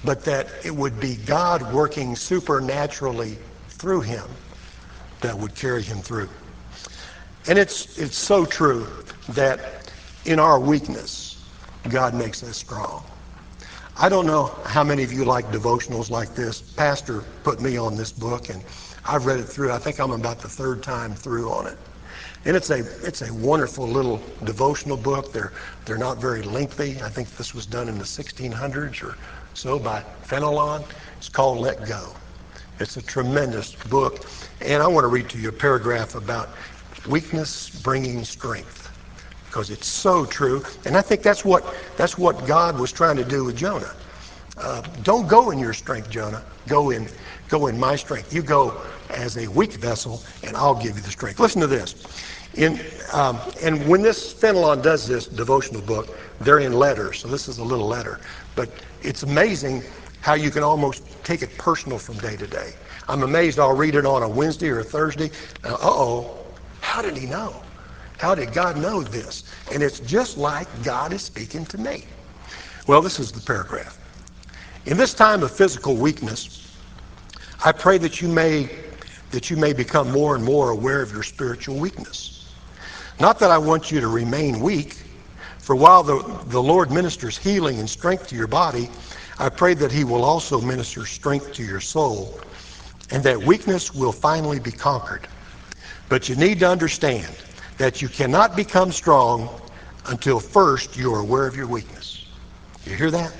but 0.03 0.23
that 0.25 0.47
it 0.63 0.75
would 0.75 0.99
be 0.99 1.15
God 1.15 1.73
working 1.73 2.15
supernaturally 2.15 3.37
through 3.69 4.01
him 4.01 4.25
that 5.21 5.37
would 5.37 5.55
carry 5.55 5.81
him 5.81 5.97
through. 5.97 6.29
And 7.47 7.57
it's, 7.57 7.97
it's 7.97 8.17
so 8.17 8.45
true 8.45 8.87
that 9.29 9.91
in 10.25 10.39
our 10.39 10.59
weakness, 10.59 11.45
God 11.89 12.13
makes 12.13 12.43
us 12.43 12.57
strong. 12.57 13.03
I 13.97 14.09
don't 14.09 14.25
know 14.25 14.45
how 14.65 14.83
many 14.83 15.03
of 15.03 15.13
you 15.13 15.23
like 15.25 15.45
devotionals 15.47 16.09
like 16.09 16.33
this. 16.35 16.61
Pastor 16.61 17.23
put 17.43 17.61
me 17.61 17.77
on 17.77 17.95
this 17.95 18.11
book, 18.11 18.49
and 18.49 18.63
I've 19.05 19.25
read 19.25 19.39
it 19.39 19.43
through. 19.43 19.71
I 19.71 19.77
think 19.77 19.99
I'm 19.99 20.11
about 20.11 20.39
the 20.39 20.49
third 20.49 20.81
time 20.81 21.13
through 21.13 21.51
on 21.51 21.67
it. 21.67 21.77
And 22.45 22.55
it's 22.57 22.69
a 22.69 22.79
it's 23.05 23.21
a 23.21 23.33
wonderful 23.33 23.87
little 23.87 24.21
devotional 24.43 24.97
book. 24.97 25.31
They're 25.31 25.53
they're 25.85 25.97
not 25.97 26.17
very 26.17 26.41
lengthy. 26.41 27.01
I 27.01 27.09
think 27.09 27.29
this 27.37 27.53
was 27.53 27.65
done 27.65 27.87
in 27.87 27.97
the 27.97 28.03
1600s 28.03 29.03
or 29.03 29.17
so 29.53 29.79
by 29.79 30.03
Fenelon. 30.23 30.83
It's 31.17 31.29
called 31.29 31.59
Let 31.59 31.87
Go. 31.87 32.13
It's 32.79 32.97
a 32.97 33.01
tremendous 33.01 33.75
book. 33.75 34.25
And 34.61 34.83
I 34.83 34.87
want 34.87 35.03
to 35.03 35.07
read 35.07 35.29
to 35.29 35.37
you 35.37 35.49
a 35.49 35.53
paragraph 35.53 36.15
about 36.15 36.49
weakness 37.07 37.69
bringing 37.81 38.23
strength 38.23 38.83
because 39.45 39.69
it's 39.69 39.87
so 39.87 40.25
true. 40.25 40.63
And 40.85 40.97
I 40.97 41.01
think 41.01 41.21
that's 41.21 41.45
what, 41.45 41.75
that's 41.95 42.17
what 42.17 42.47
God 42.47 42.79
was 42.79 42.91
trying 42.91 43.17
to 43.17 43.23
do 43.23 43.45
with 43.45 43.55
Jonah. 43.55 43.93
Uh, 44.57 44.81
don't 45.03 45.27
go 45.27 45.51
in 45.51 45.59
your 45.59 45.73
strength, 45.73 46.09
Jonah. 46.09 46.43
Go 46.67 46.89
in, 46.89 47.07
go 47.49 47.67
in 47.67 47.79
my 47.79 47.95
strength. 47.95 48.33
You 48.33 48.41
go 48.41 48.81
as 49.11 49.37
a 49.37 49.47
weak 49.47 49.73
vessel, 49.73 50.23
and 50.43 50.57
I'll 50.57 50.73
give 50.73 50.95
you 50.95 51.03
the 51.03 51.11
strength. 51.11 51.39
Listen 51.39 51.61
to 51.61 51.67
this. 51.67 51.93
In, 52.55 52.79
um, 53.13 53.39
and 53.63 53.87
when 53.87 54.01
this 54.01 54.33
Fenelon 54.33 54.81
does 54.83 55.07
this 55.07 55.27
devotional 55.27 55.81
book, 55.81 56.17
they're 56.41 56.59
in 56.59 56.73
letters. 56.73 57.19
So 57.19 57.27
this 57.27 57.47
is 57.47 57.59
a 57.59 57.63
little 57.63 57.87
letter. 57.87 58.19
But 58.55 58.69
it's 59.01 59.23
amazing 59.23 59.83
how 60.21 60.35
you 60.35 60.51
can 60.51 60.63
almost 60.63 61.03
take 61.23 61.41
it 61.41 61.57
personal 61.57 61.97
from 61.99 62.17
day 62.19 62.37
to 62.37 62.47
day. 62.47 62.73
I'm 63.07 63.23
amazed 63.23 63.59
I'll 63.59 63.75
read 63.75 63.95
it 63.95 64.05
on 64.05 64.23
a 64.23 64.29
Wednesday 64.29 64.69
or 64.69 64.79
a 64.79 64.83
Thursday. 64.83 65.31
Uh 65.63 65.77
oh, 65.81 66.37
how 66.81 67.01
did 67.01 67.17
he 67.17 67.25
know? 67.27 67.63
How 68.19 68.35
did 68.35 68.53
God 68.53 68.77
know 68.77 69.01
this? 69.03 69.43
And 69.73 69.83
it's 69.83 69.99
just 69.99 70.37
like 70.37 70.67
God 70.83 71.13
is 71.13 71.23
speaking 71.23 71.65
to 71.67 71.77
me. 71.77 72.05
Well, 72.87 73.01
this 73.01 73.19
is 73.19 73.31
the 73.31 73.41
paragraph. 73.41 73.99
In 74.85 74.97
this 74.97 75.13
time 75.13 75.43
of 75.43 75.51
physical 75.51 75.95
weakness, 75.95 76.77
I 77.65 77.71
pray 77.71 77.97
that 77.99 78.21
you 78.21 78.27
may 78.29 78.69
that 79.31 79.49
you 79.49 79.57
may 79.57 79.73
become 79.73 80.11
more 80.11 80.35
and 80.35 80.43
more 80.43 80.71
aware 80.71 81.01
of 81.01 81.11
your 81.11 81.23
spiritual 81.23 81.77
weakness. 81.77 82.32
Not 83.19 83.39
that 83.39 83.51
I 83.51 83.57
want 83.57 83.91
you 83.91 84.01
to 84.01 84.07
remain 84.07 84.59
weak, 84.59 84.93
for 85.59 85.75
while 85.75 86.03
the, 86.03 86.21
the 86.47 86.61
Lord 86.61 86.91
ministers 86.91 87.37
healing 87.37 87.79
and 87.79 87.89
strength 87.89 88.27
to 88.27 88.35
your 88.35 88.47
body, 88.47 88.89
I 89.39 89.49
pray 89.49 89.73
that 89.75 89.91
he 89.91 90.03
will 90.03 90.23
also 90.23 90.59
minister 90.59 91.05
strength 91.05 91.53
to 91.53 91.63
your 91.63 91.79
soul 91.79 92.39
and 93.11 93.23
that 93.23 93.41
weakness 93.41 93.93
will 93.93 94.11
finally 94.11 94.59
be 94.59 94.71
conquered. 94.71 95.27
But 96.09 96.29
you 96.29 96.35
need 96.35 96.59
to 96.59 96.69
understand 96.69 97.35
that 97.77 98.01
you 98.01 98.09
cannot 98.09 98.55
become 98.55 98.91
strong 98.91 99.49
until 100.07 100.39
first 100.39 100.97
you 100.97 101.13
are 101.13 101.19
aware 101.19 101.47
of 101.47 101.55
your 101.55 101.67
weakness. 101.67 102.25
You 102.85 102.95
hear 102.95 103.11
that? 103.11 103.33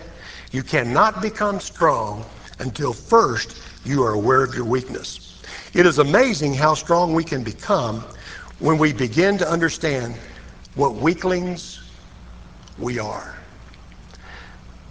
You 0.52 0.64
cannot 0.64 1.22
become 1.22 1.60
strong 1.60 2.26
until 2.60 2.94
first 2.94 3.62
you 3.84 4.04
are 4.04 4.14
aware 4.14 4.44
of 4.44 4.56
your 4.56 4.66
weakness. 4.66 5.42
It 5.74 5.86
is 5.86 6.00
amazing 6.00 6.54
how 6.54 6.74
strong 6.76 7.14
we 7.14 7.24
can 7.24 7.44
become 7.44 8.04
when 8.64 8.78
we 8.78 8.94
begin 8.94 9.38
to 9.38 9.46
understand 9.46 10.16
what 10.76 10.96
weaklings 10.96 11.82
we 12.78 12.98
are. 12.98 13.36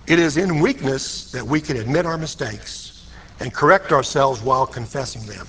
It 0.06 0.18
is 0.18 0.36
in 0.36 0.60
weakness 0.60 1.32
that 1.32 1.42
we 1.42 1.58
can 1.58 1.78
admit 1.78 2.04
our 2.04 2.18
mistakes 2.18 3.08
and 3.40 3.50
correct 3.50 3.90
ourselves 3.90 4.42
while 4.42 4.66
confessing 4.66 5.24
them. 5.24 5.46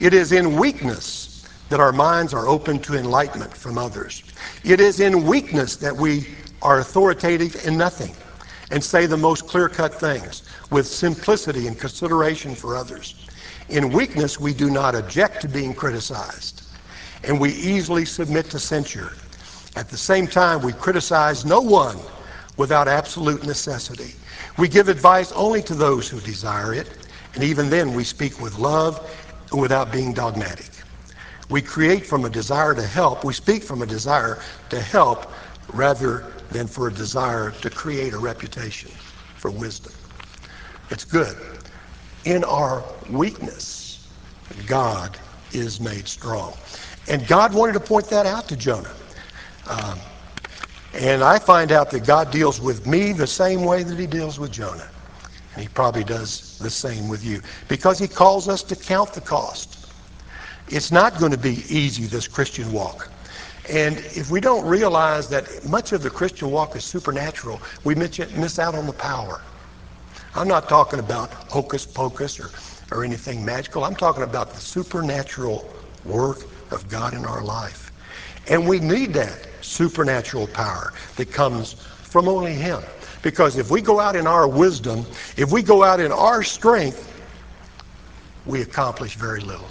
It 0.00 0.12
is 0.12 0.32
in 0.32 0.56
weakness 0.56 1.48
that 1.70 1.80
our 1.80 1.92
minds 1.92 2.34
are 2.34 2.46
open 2.46 2.78
to 2.80 2.98
enlightenment 2.98 3.56
from 3.56 3.78
others. 3.78 4.22
It 4.62 4.78
is 4.78 5.00
in 5.00 5.24
weakness 5.24 5.76
that 5.76 5.96
we 5.96 6.26
are 6.60 6.80
authoritative 6.80 7.66
in 7.66 7.78
nothing 7.78 8.14
and 8.70 8.84
say 8.84 9.06
the 9.06 9.16
most 9.16 9.48
clear 9.48 9.70
cut 9.70 9.94
things 9.94 10.42
with 10.70 10.86
simplicity 10.86 11.68
and 11.68 11.78
consideration 11.78 12.54
for 12.54 12.76
others. 12.76 13.14
In 13.70 13.92
weakness, 13.92 14.38
we 14.38 14.52
do 14.52 14.68
not 14.68 14.94
object 14.94 15.40
to 15.40 15.48
being 15.48 15.72
criticized, 15.72 16.65
and 17.26 17.40
we 17.40 17.50
easily 17.52 18.04
submit 18.04 18.50
to 18.50 18.58
censure. 18.58 19.12
At 19.76 19.88
the 19.90 19.96
same 19.96 20.26
time, 20.26 20.62
we 20.62 20.72
criticize 20.72 21.44
no 21.44 21.60
one 21.60 21.98
without 22.56 22.88
absolute 22.88 23.44
necessity. 23.44 24.14
We 24.58 24.68
give 24.68 24.88
advice 24.88 25.32
only 25.32 25.62
to 25.64 25.74
those 25.74 26.08
who 26.08 26.20
desire 26.20 26.72
it, 26.74 26.88
and 27.34 27.44
even 27.44 27.68
then 27.68 27.94
we 27.94 28.04
speak 28.04 28.40
with 28.40 28.58
love 28.58 29.10
and 29.52 29.60
without 29.60 29.92
being 29.92 30.14
dogmatic. 30.14 30.70
We 31.50 31.62
create 31.62 32.06
from 32.06 32.24
a 32.24 32.30
desire 32.30 32.74
to 32.74 32.82
help. 32.82 33.24
We 33.24 33.34
speak 33.34 33.62
from 33.62 33.82
a 33.82 33.86
desire 33.86 34.42
to 34.70 34.80
help 34.80 35.32
rather 35.72 36.32
than 36.50 36.66
for 36.66 36.88
a 36.88 36.92
desire 36.92 37.50
to 37.50 37.70
create 37.70 38.14
a 38.14 38.18
reputation 38.18 38.90
for 39.36 39.50
wisdom. 39.50 39.92
It's 40.90 41.04
good. 41.04 41.36
In 42.24 42.44
our 42.44 42.84
weakness, 43.10 44.08
God 44.66 45.18
is 45.52 45.80
made 45.80 46.08
strong. 46.08 46.54
And 47.08 47.26
God 47.26 47.54
wanted 47.54 47.74
to 47.74 47.80
point 47.80 48.08
that 48.08 48.26
out 48.26 48.48
to 48.48 48.56
Jonah. 48.56 48.94
Um, 49.68 49.98
and 50.92 51.22
I 51.22 51.38
find 51.38 51.72
out 51.72 51.90
that 51.90 52.06
God 52.06 52.30
deals 52.30 52.60
with 52.60 52.86
me 52.86 53.12
the 53.12 53.26
same 53.26 53.64
way 53.64 53.82
that 53.82 53.98
he 53.98 54.06
deals 54.06 54.38
with 54.38 54.50
Jonah. 54.50 54.88
And 55.54 55.62
he 55.62 55.68
probably 55.68 56.04
does 56.04 56.58
the 56.58 56.70
same 56.70 57.08
with 57.08 57.24
you 57.24 57.42
because 57.68 57.98
he 57.98 58.08
calls 58.08 58.48
us 58.48 58.62
to 58.64 58.76
count 58.76 59.12
the 59.12 59.20
cost. 59.20 59.88
It's 60.68 60.90
not 60.90 61.18
going 61.18 61.32
to 61.32 61.38
be 61.38 61.62
easy, 61.68 62.04
this 62.06 62.26
Christian 62.26 62.72
walk. 62.72 63.10
And 63.68 63.98
if 63.98 64.30
we 64.30 64.40
don't 64.40 64.64
realize 64.66 65.28
that 65.28 65.64
much 65.68 65.92
of 65.92 66.02
the 66.02 66.10
Christian 66.10 66.50
walk 66.50 66.76
is 66.76 66.84
supernatural, 66.84 67.60
we 67.84 67.94
miss 67.94 68.58
out 68.58 68.74
on 68.74 68.86
the 68.86 68.92
power. 68.92 69.40
I'm 70.34 70.48
not 70.48 70.68
talking 70.68 70.98
about 70.98 71.32
hocus 71.32 71.86
pocus 71.86 72.38
or, 72.38 72.50
or 72.90 73.04
anything 73.04 73.44
magical. 73.44 73.84
I'm 73.84 73.96
talking 73.96 74.22
about 74.22 74.50
the 74.50 74.60
supernatural 74.60 75.72
work 76.04 76.44
of 76.70 76.88
God 76.88 77.14
in 77.14 77.24
our 77.24 77.42
life. 77.42 77.92
And 78.48 78.68
we 78.68 78.78
need 78.78 79.12
that 79.14 79.46
supernatural 79.60 80.46
power 80.48 80.92
that 81.16 81.32
comes 81.32 81.74
from 81.74 82.28
only 82.28 82.54
Him. 82.54 82.82
Because 83.22 83.56
if 83.56 83.70
we 83.70 83.80
go 83.80 83.98
out 83.98 84.14
in 84.14 84.26
our 84.26 84.46
wisdom, 84.46 85.04
if 85.36 85.50
we 85.50 85.62
go 85.62 85.82
out 85.82 86.00
in 86.00 86.12
our 86.12 86.42
strength, 86.42 87.12
we 88.44 88.62
accomplish 88.62 89.16
very 89.16 89.40
little. 89.40 89.66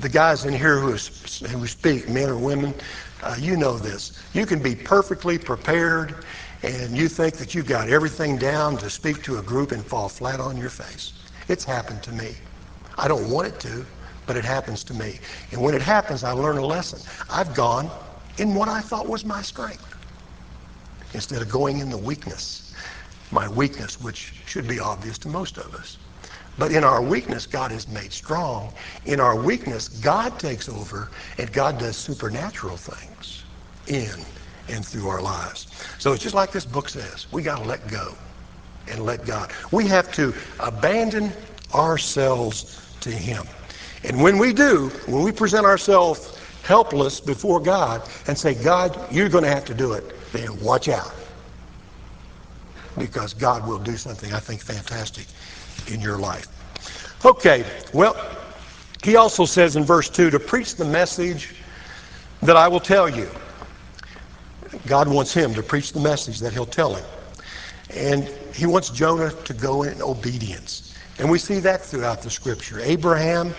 The 0.00 0.08
guys 0.08 0.46
in 0.46 0.54
here 0.54 0.80
who, 0.80 0.92
who 0.92 1.66
speak, 1.66 2.08
men 2.08 2.30
or 2.30 2.38
women, 2.38 2.74
uh, 3.22 3.36
you 3.38 3.56
know 3.56 3.76
this. 3.78 4.18
You 4.32 4.46
can 4.46 4.62
be 4.62 4.74
perfectly 4.74 5.38
prepared 5.38 6.24
and 6.62 6.96
you 6.96 7.08
think 7.08 7.34
that 7.34 7.54
you've 7.54 7.66
got 7.66 7.88
everything 7.88 8.38
down 8.38 8.76
to 8.78 8.88
speak 8.88 9.22
to 9.24 9.38
a 9.38 9.42
group 9.42 9.72
and 9.72 9.84
fall 9.84 10.08
flat 10.08 10.40
on 10.40 10.56
your 10.56 10.70
face. 10.70 11.12
It's 11.48 11.64
happened 11.64 12.02
to 12.04 12.12
me. 12.12 12.34
I 12.96 13.08
don't 13.08 13.28
want 13.28 13.48
it 13.48 13.60
to, 13.60 13.84
but 14.26 14.36
it 14.36 14.44
happens 14.44 14.84
to 14.84 14.94
me. 14.94 15.18
And 15.50 15.60
when 15.60 15.74
it 15.74 15.82
happens, 15.82 16.24
I 16.24 16.32
learn 16.32 16.58
a 16.58 16.66
lesson. 16.66 17.00
I've 17.30 17.54
gone 17.54 17.90
in 18.38 18.54
what 18.54 18.68
I 18.68 18.80
thought 18.80 19.08
was 19.08 19.24
my 19.24 19.42
strength 19.42 19.84
instead 21.14 21.42
of 21.42 21.48
going 21.48 21.78
in 21.78 21.90
the 21.90 21.98
weakness. 21.98 22.74
My 23.30 23.48
weakness, 23.48 24.00
which 24.00 24.34
should 24.46 24.68
be 24.68 24.78
obvious 24.78 25.18
to 25.18 25.28
most 25.28 25.58
of 25.58 25.74
us. 25.74 25.98
But 26.58 26.72
in 26.72 26.84
our 26.84 27.02
weakness, 27.02 27.46
God 27.46 27.72
is 27.72 27.88
made 27.88 28.12
strong. 28.12 28.72
In 29.06 29.20
our 29.20 29.34
weakness, 29.34 29.88
God 29.88 30.38
takes 30.38 30.68
over 30.68 31.10
and 31.38 31.50
God 31.52 31.78
does 31.78 31.96
supernatural 31.96 32.76
things 32.76 33.44
in 33.86 34.24
and 34.68 34.84
through 34.84 35.08
our 35.08 35.22
lives. 35.22 35.66
So 35.98 36.12
it's 36.12 36.22
just 36.22 36.34
like 36.34 36.52
this 36.52 36.66
book 36.66 36.88
says. 36.88 37.26
We 37.32 37.42
got 37.42 37.58
to 37.58 37.64
let 37.64 37.88
go 37.88 38.14
and 38.88 39.04
let 39.04 39.24
God. 39.24 39.50
We 39.70 39.86
have 39.88 40.12
to 40.12 40.34
abandon 40.60 41.32
ourselves 41.74 42.94
to 43.00 43.10
Him. 43.10 43.46
And 44.04 44.22
when 44.22 44.38
we 44.38 44.52
do, 44.52 44.88
when 45.06 45.22
we 45.22 45.32
present 45.32 45.64
ourselves 45.64 46.38
helpless 46.62 47.20
before 47.20 47.60
God 47.60 48.08
and 48.26 48.36
say, 48.36 48.54
God, 48.54 48.98
you're 49.12 49.28
going 49.28 49.44
to 49.44 49.50
have 49.50 49.64
to 49.66 49.74
do 49.74 49.92
it, 49.92 50.14
then 50.32 50.58
watch 50.60 50.88
out. 50.88 51.12
Because 52.98 53.32
God 53.32 53.66
will 53.66 53.78
do 53.78 53.96
something, 53.96 54.32
I 54.32 54.38
think, 54.38 54.60
fantastic 54.60 55.26
in 55.92 56.00
your 56.00 56.18
life. 56.18 56.46
Okay, 57.24 57.64
well, 57.92 58.16
he 59.02 59.16
also 59.16 59.44
says 59.44 59.76
in 59.76 59.84
verse 59.84 60.08
2 60.08 60.30
to 60.30 60.38
preach 60.38 60.76
the 60.76 60.84
message 60.84 61.54
that 62.42 62.56
I 62.56 62.68
will 62.68 62.80
tell 62.80 63.08
you. 63.08 63.28
God 64.86 65.08
wants 65.08 65.32
him 65.32 65.54
to 65.54 65.62
preach 65.62 65.92
the 65.92 66.00
message 66.00 66.40
that 66.40 66.52
he'll 66.52 66.66
tell 66.66 66.94
him. 66.94 67.04
And 67.94 68.28
he 68.54 68.66
wants 68.66 68.90
Jonah 68.90 69.30
to 69.30 69.54
go 69.54 69.82
in 69.82 70.00
obedience. 70.02 70.94
And 71.18 71.30
we 71.30 71.38
see 71.38 71.60
that 71.60 71.82
throughout 71.82 72.22
the 72.22 72.30
scripture. 72.30 72.80
Abraham 72.80 73.54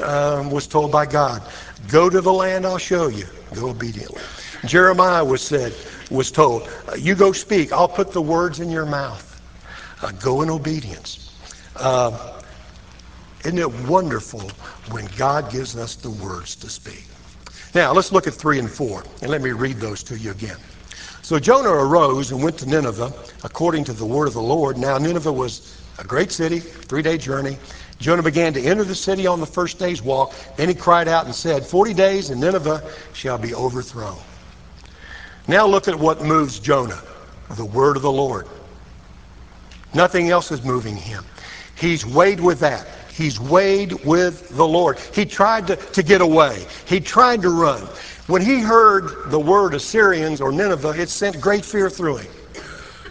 um, 0.00 0.50
was 0.50 0.66
told 0.66 0.92
by 0.92 1.06
God, 1.06 1.42
go 1.88 2.10
to 2.10 2.20
the 2.20 2.32
land 2.32 2.66
I'll 2.66 2.78
show 2.78 3.08
you. 3.08 3.26
Go 3.54 3.70
obediently. 3.70 4.22
Jeremiah 4.66 5.24
was 5.24 5.42
said, 5.42 5.74
was 6.10 6.30
told, 6.30 6.68
you 6.98 7.14
go 7.14 7.32
speak. 7.32 7.72
I'll 7.72 7.88
put 7.88 8.12
the 8.12 8.22
words 8.22 8.60
in 8.60 8.70
your 8.70 8.86
mouth. 8.86 9.26
Uh, 10.02 10.12
go 10.12 10.42
in 10.42 10.50
obedience. 10.50 11.38
Uh, 11.76 12.40
isn't 13.44 13.58
it 13.58 13.72
wonderful 13.88 14.50
when 14.90 15.06
God 15.16 15.50
gives 15.50 15.76
us 15.76 15.96
the 15.96 16.10
words 16.10 16.56
to 16.56 16.68
speak? 16.68 17.04
Now, 17.74 17.92
let's 17.92 18.12
look 18.12 18.26
at 18.26 18.34
3 18.34 18.58
and 18.58 18.70
4, 18.70 19.04
and 19.22 19.30
let 19.30 19.40
me 19.42 19.52
read 19.52 19.76
those 19.76 20.02
to 20.04 20.18
you 20.18 20.32
again. 20.32 20.56
So 21.22 21.38
Jonah 21.38 21.70
arose 21.70 22.32
and 22.32 22.42
went 22.42 22.58
to 22.58 22.66
Nineveh 22.66 23.12
according 23.44 23.84
to 23.84 23.92
the 23.92 24.04
word 24.04 24.26
of 24.26 24.34
the 24.34 24.42
Lord. 24.42 24.76
Now, 24.76 24.98
Nineveh 24.98 25.32
was 25.32 25.80
a 25.98 26.04
great 26.04 26.32
city, 26.32 26.58
three 26.58 27.02
day 27.02 27.18
journey. 27.18 27.56
Jonah 28.00 28.22
began 28.22 28.54
to 28.54 28.62
enter 28.62 28.82
the 28.82 28.94
city 28.94 29.26
on 29.26 29.40
the 29.40 29.46
first 29.46 29.78
day's 29.78 30.02
walk. 30.02 30.34
Then 30.56 30.68
he 30.68 30.74
cried 30.74 31.06
out 31.06 31.26
and 31.26 31.34
said, 31.34 31.66
Forty 31.66 31.92
days 31.92 32.30
and 32.30 32.40
Nineveh 32.40 32.82
shall 33.12 33.36
be 33.36 33.54
overthrown. 33.54 34.18
Now 35.46 35.66
look 35.66 35.86
at 35.86 35.98
what 35.98 36.22
moves 36.22 36.58
Jonah 36.58 37.02
the 37.56 37.64
word 37.64 37.96
of 37.96 38.02
the 38.02 38.12
Lord. 38.12 38.46
Nothing 39.92 40.30
else 40.30 40.52
is 40.52 40.62
moving 40.62 40.96
him. 40.96 41.24
He's 41.74 42.06
weighed 42.06 42.40
with 42.40 42.60
that. 42.60 42.86
He's 43.12 43.40
weighed 43.40 43.92
with 44.04 44.48
the 44.56 44.66
Lord. 44.66 44.98
He 45.12 45.26
tried 45.26 45.66
to, 45.66 45.76
to 45.76 46.02
get 46.02 46.20
away. 46.20 46.64
He 46.86 47.00
tried 47.00 47.42
to 47.42 47.50
run. 47.50 47.82
When 48.28 48.40
he 48.40 48.60
heard 48.60 49.30
the 49.30 49.40
word 49.40 49.74
Assyrians 49.74 50.40
or 50.40 50.52
Nineveh, 50.52 50.94
it 51.00 51.08
sent 51.08 51.40
great 51.40 51.64
fear 51.64 51.90
through 51.90 52.18
him. 52.18 52.32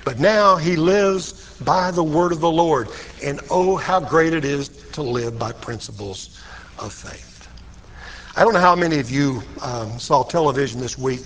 But 0.06 0.20
now 0.20 0.56
he 0.56 0.78
lives 0.78 1.39
by 1.66 1.92
the 1.92 2.04
word 2.04 2.32
of 2.32 2.40
the 2.40 2.52
Lord. 2.52 2.90
And 3.24 3.40
oh, 3.50 3.76
how 3.76 4.00
great 4.00 4.34
it 4.34 4.46
is 4.46 4.70
to 4.94 5.02
live 5.02 5.38
by 5.38 5.52
principles 5.52 6.40
of 6.78 6.94
faith. 6.94 7.48
I 8.36 8.44
don't 8.44 8.54
know 8.54 8.60
how 8.60 8.76
many 8.76 9.00
of 9.00 9.12
you 9.12 9.42
um, 9.62 10.00
saw 10.00 10.24
television 10.24 10.80
this 10.80 10.98
week, 10.98 11.22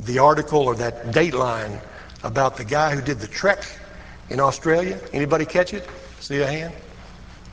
the 0.00 0.18
article 0.18 0.60
or 0.60 0.74
that 0.76 1.06
dateline 1.12 1.80
about 2.22 2.56
the 2.56 2.64
guy 2.64 2.94
who 2.94 3.02
did 3.02 3.18
the 3.18 3.26
trek 3.26 3.66
in 4.30 4.40
Australia. 4.40 4.98
Anybody 5.12 5.44
catch 5.44 5.74
it? 5.74 5.88
See 6.20 6.40
a 6.40 6.46
hand? 6.46 6.72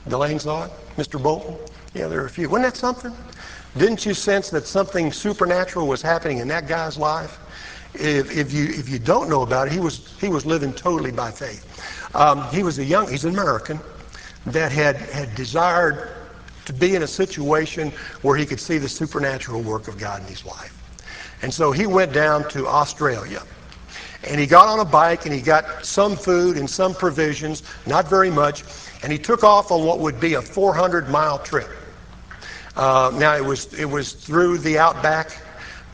Delane 0.08 0.38
saw 0.38 0.64
it? 0.64 0.70
Mr. 0.96 1.22
Bolton? 1.22 1.56
Yeah, 1.94 2.08
there 2.08 2.22
are 2.22 2.26
a 2.26 2.30
few. 2.30 2.48
Wasn't 2.48 2.72
that 2.72 2.78
something? 2.78 3.12
Didn't 3.76 4.04
you 4.04 4.14
sense 4.14 4.50
that 4.50 4.66
something 4.66 5.12
supernatural 5.12 5.86
was 5.86 6.02
happening 6.02 6.38
in 6.38 6.48
that 6.48 6.66
guy's 6.66 6.96
life? 6.96 7.38
If, 7.94 8.36
if, 8.36 8.52
you, 8.52 8.64
if 8.64 8.88
you 8.88 8.98
don't 8.98 9.28
know 9.28 9.42
about 9.42 9.66
it, 9.66 9.72
he 9.72 9.80
was, 9.80 10.14
he 10.20 10.28
was 10.28 10.46
living 10.46 10.72
totally 10.72 11.12
by 11.12 11.30
faith. 11.30 11.68
Um, 12.14 12.48
he 12.48 12.62
was 12.62 12.78
a 12.78 12.84
young, 12.84 13.08
he's 13.08 13.24
an 13.24 13.32
American, 13.32 13.80
that 14.46 14.72
had, 14.72 14.96
had 14.96 15.34
desired 15.34 16.10
to 16.64 16.72
be 16.72 16.94
in 16.94 17.02
a 17.02 17.06
situation 17.06 17.92
where 18.22 18.36
he 18.36 18.46
could 18.46 18.60
see 18.60 18.78
the 18.78 18.88
supernatural 18.88 19.60
work 19.62 19.88
of 19.88 19.98
God 19.98 20.22
in 20.22 20.26
his 20.26 20.44
life. 20.44 20.78
And 21.42 21.52
so 21.52 21.72
he 21.72 21.86
went 21.86 22.12
down 22.12 22.48
to 22.50 22.66
Australia. 22.66 23.42
And 24.28 24.40
he 24.40 24.46
got 24.46 24.68
on 24.68 24.78
a 24.78 24.84
bike 24.84 25.26
and 25.26 25.34
he 25.34 25.40
got 25.40 25.84
some 25.84 26.16
food 26.16 26.56
and 26.56 26.70
some 26.70 26.94
provisions, 26.94 27.64
not 27.86 28.08
very 28.08 28.30
much, 28.30 28.62
and 29.02 29.12
he 29.12 29.18
took 29.18 29.42
off 29.42 29.72
on 29.72 29.84
what 29.84 29.98
would 29.98 30.20
be 30.20 30.34
a 30.34 30.42
400 30.42 31.08
mile 31.08 31.38
trip. 31.40 31.68
Uh, 32.76 33.12
now 33.14 33.36
it 33.36 33.44
was 33.44 33.74
it 33.74 33.84
was 33.84 34.12
through 34.12 34.58
the 34.58 34.78
outback, 34.78 35.36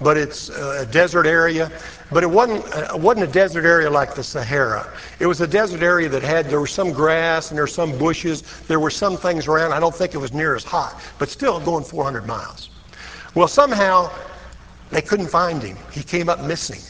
but 0.01 0.17
it's 0.17 0.49
a 0.51 0.87
desert 0.87 1.27
area. 1.27 1.71
But 2.11 2.23
it 2.23 2.27
wasn't 2.31 2.65
uh, 2.75 2.97
wasn't 2.97 3.29
a 3.29 3.33
desert 3.33 3.65
area 3.65 3.91
like 3.91 4.15
the 4.15 4.23
Sahara. 4.23 4.91
It 5.19 5.27
was 5.27 5.41
a 5.41 5.47
desert 5.47 5.83
area 5.83 6.09
that 6.09 6.23
had 6.23 6.47
there 6.47 6.61
was 6.61 6.71
some 6.71 6.93
grass 6.93 7.51
and 7.51 7.57
there 7.57 7.65
were 7.65 7.69
some 7.69 7.97
bushes. 7.99 8.43
There 8.67 8.81
were 8.81 8.91
some 8.91 9.17
things 9.17 9.47
around. 9.47 9.73
I 9.73 9.81
don't 9.81 9.95
think 9.95 10.15
it 10.15 10.19
was 10.19 10.33
near 10.33 10.55
as 10.55 10.65
hot, 10.65 11.01
but 11.19 11.29
still 11.29 11.61
going 11.61 11.85
400 11.85 12.27
miles. 12.27 12.71
Well, 13.35 13.49
somehow 13.49 14.11
they 14.91 15.03
couldn't 15.03 15.29
find 15.29 15.63
him. 15.63 15.77
He 15.93 16.03
came 16.03 16.29
up 16.29 16.41
missing, 16.41 16.81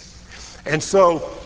and 0.66 0.80
so 0.82 1.36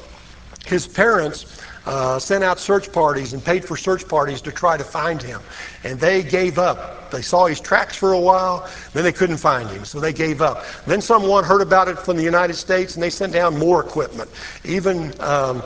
his 0.67 0.87
parents 0.87 1.52
uh, 1.87 2.19
sent 2.19 2.45
out 2.45 2.59
search 2.59 2.93
parties 2.93 3.33
and 3.33 3.45
paid 3.45 3.65
for 3.65 3.77
search 3.77 4.07
parties 4.07 4.41
to 4.43 4.53
try 4.53 4.77
to 4.77 4.85
find 4.85 5.23
him. 5.23 5.41
And 5.85 5.99
they 5.99 6.23
gave 6.23 6.59
up. 6.59 7.11
They 7.11 7.23
saw 7.23 7.47
his 7.47 7.61
tracks 7.61 7.97
for 7.97 8.13
a 8.13 8.21
while, 8.21 8.69
then 8.93 9.05
they 9.05 9.13
couldn't 9.13 9.37
find 9.37 9.69
him, 9.69 9.85
so 9.85 10.01
they 10.01 10.13
gave 10.13 10.41
up. 10.41 10.65
Then 10.87 11.01
someone 11.01 11.45
heard 11.45 11.61
about 11.61 11.89
it 11.89 11.99
from 11.99 12.17
the 12.17 12.23
United 12.23 12.55
States 12.55 12.95
and 12.95 13.03
they 13.03 13.11
sent 13.11 13.33
down 13.33 13.59
more 13.59 13.85
equipment, 13.85 14.31
even 14.65 15.13
um, 15.21 15.63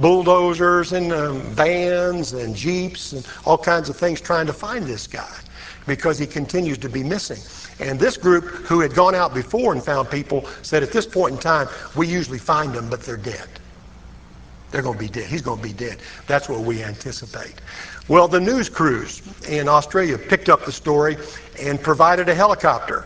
bulldozers 0.00 0.92
and 0.92 1.12
um, 1.12 1.40
vans 1.40 2.32
and 2.32 2.54
jeeps 2.56 3.12
and 3.12 3.26
all 3.44 3.58
kinds 3.58 3.88
of 3.88 3.96
things 3.96 4.20
trying 4.20 4.46
to 4.46 4.52
find 4.52 4.86
this 4.86 5.06
guy 5.06 5.36
because 5.86 6.18
he 6.18 6.26
continues 6.26 6.78
to 6.78 6.88
be 6.88 7.02
missing. 7.02 7.40
And 7.80 7.98
this 7.98 8.16
group, 8.16 8.44
who 8.44 8.80
had 8.80 8.94
gone 8.94 9.14
out 9.14 9.34
before 9.34 9.72
and 9.72 9.82
found 9.82 10.10
people, 10.10 10.46
said 10.62 10.82
at 10.82 10.92
this 10.92 11.06
point 11.06 11.34
in 11.34 11.40
time, 11.40 11.68
we 11.96 12.06
usually 12.06 12.38
find 12.38 12.74
them, 12.74 12.90
but 12.90 13.00
they're 13.02 13.16
dead. 13.16 13.48
They're 14.70 14.82
going 14.82 14.98
to 14.98 15.04
be 15.04 15.08
dead. 15.08 15.26
He's 15.28 15.42
going 15.42 15.58
to 15.58 15.62
be 15.62 15.72
dead. 15.72 15.98
That's 16.26 16.48
what 16.48 16.60
we 16.60 16.82
anticipate. 16.82 17.54
Well, 18.08 18.28
the 18.28 18.40
news 18.40 18.68
crews 18.68 19.22
in 19.48 19.68
Australia 19.68 20.18
picked 20.18 20.48
up 20.48 20.64
the 20.64 20.72
story 20.72 21.16
and 21.60 21.80
provided 21.80 22.28
a 22.28 22.34
helicopter 22.34 23.04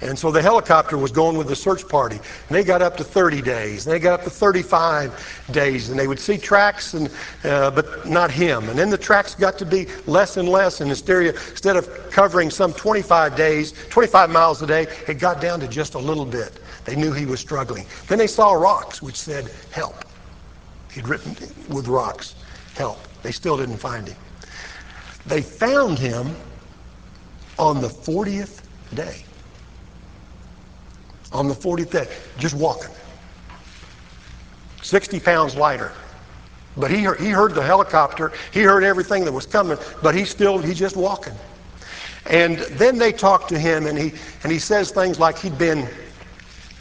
And 0.00 0.18
so 0.18 0.30
the 0.30 0.42
helicopter 0.42 0.98
was 0.98 1.12
going 1.12 1.38
with 1.38 1.48
the 1.48 1.56
search 1.56 1.88
party. 1.88 2.16
And 2.16 2.56
they 2.56 2.64
got 2.64 2.82
up 2.82 2.96
to 2.98 3.04
30 3.04 3.40
days. 3.40 3.86
And 3.86 3.94
they 3.94 3.98
got 3.98 4.20
up 4.20 4.24
to 4.24 4.30
35 4.30 5.48
days. 5.52 5.88
And 5.88 5.98
they 5.98 6.06
would 6.06 6.18
see 6.18 6.36
tracks, 6.36 6.94
and, 6.94 7.10
uh, 7.44 7.70
but 7.70 8.06
not 8.06 8.30
him. 8.30 8.68
And 8.68 8.78
then 8.78 8.90
the 8.90 8.98
tracks 8.98 9.34
got 9.34 9.56
to 9.58 9.66
be 9.66 9.86
less 10.06 10.36
and 10.36 10.48
less. 10.48 10.80
And 10.80 10.90
hysteria, 10.90 11.30
instead 11.32 11.76
of 11.76 11.88
covering 12.10 12.50
some 12.50 12.74
25 12.74 13.36
days, 13.36 13.72
25 13.88 14.30
miles 14.30 14.60
a 14.62 14.66
day, 14.66 14.86
it 15.08 15.18
got 15.18 15.40
down 15.40 15.60
to 15.60 15.68
just 15.68 15.94
a 15.94 15.98
little 15.98 16.26
bit. 16.26 16.60
They 16.84 16.96
knew 16.96 17.12
he 17.12 17.24
was 17.24 17.40
struggling. 17.40 17.86
Then 18.08 18.18
they 18.18 18.26
saw 18.26 18.52
rocks 18.52 19.00
which 19.00 19.16
said, 19.16 19.50
help. 19.70 20.03
He'd 20.94 21.08
written 21.08 21.36
with 21.68 21.88
rocks, 21.88 22.36
help. 22.76 23.00
They 23.22 23.32
still 23.32 23.56
didn't 23.56 23.78
find 23.78 24.06
him. 24.06 24.16
They 25.26 25.42
found 25.42 25.98
him 25.98 26.36
on 27.58 27.80
the 27.80 27.88
40th 27.88 28.62
day. 28.94 29.24
On 31.32 31.48
the 31.48 31.54
40th 31.54 31.90
day, 31.90 32.08
just 32.38 32.54
walking. 32.54 32.94
60 34.82 35.18
pounds 35.18 35.56
lighter. 35.56 35.90
But 36.76 36.90
he 36.90 37.02
heard, 37.02 37.20
he 37.20 37.30
heard 37.30 37.54
the 37.54 37.62
helicopter. 37.62 38.32
He 38.52 38.62
heard 38.62 38.84
everything 38.84 39.24
that 39.24 39.32
was 39.32 39.46
coming, 39.46 39.78
but 40.02 40.14
he's 40.14 40.30
still, 40.30 40.58
he's 40.58 40.78
just 40.78 40.96
walking. 40.96 41.34
And 42.26 42.58
then 42.58 42.98
they 42.98 43.12
talk 43.12 43.48
to 43.48 43.58
him, 43.58 43.86
and 43.86 43.98
he, 43.98 44.12
and 44.42 44.52
he 44.52 44.58
says 44.58 44.90
things 44.90 45.18
like 45.18 45.38
he'd 45.38 45.58
been 45.58 45.88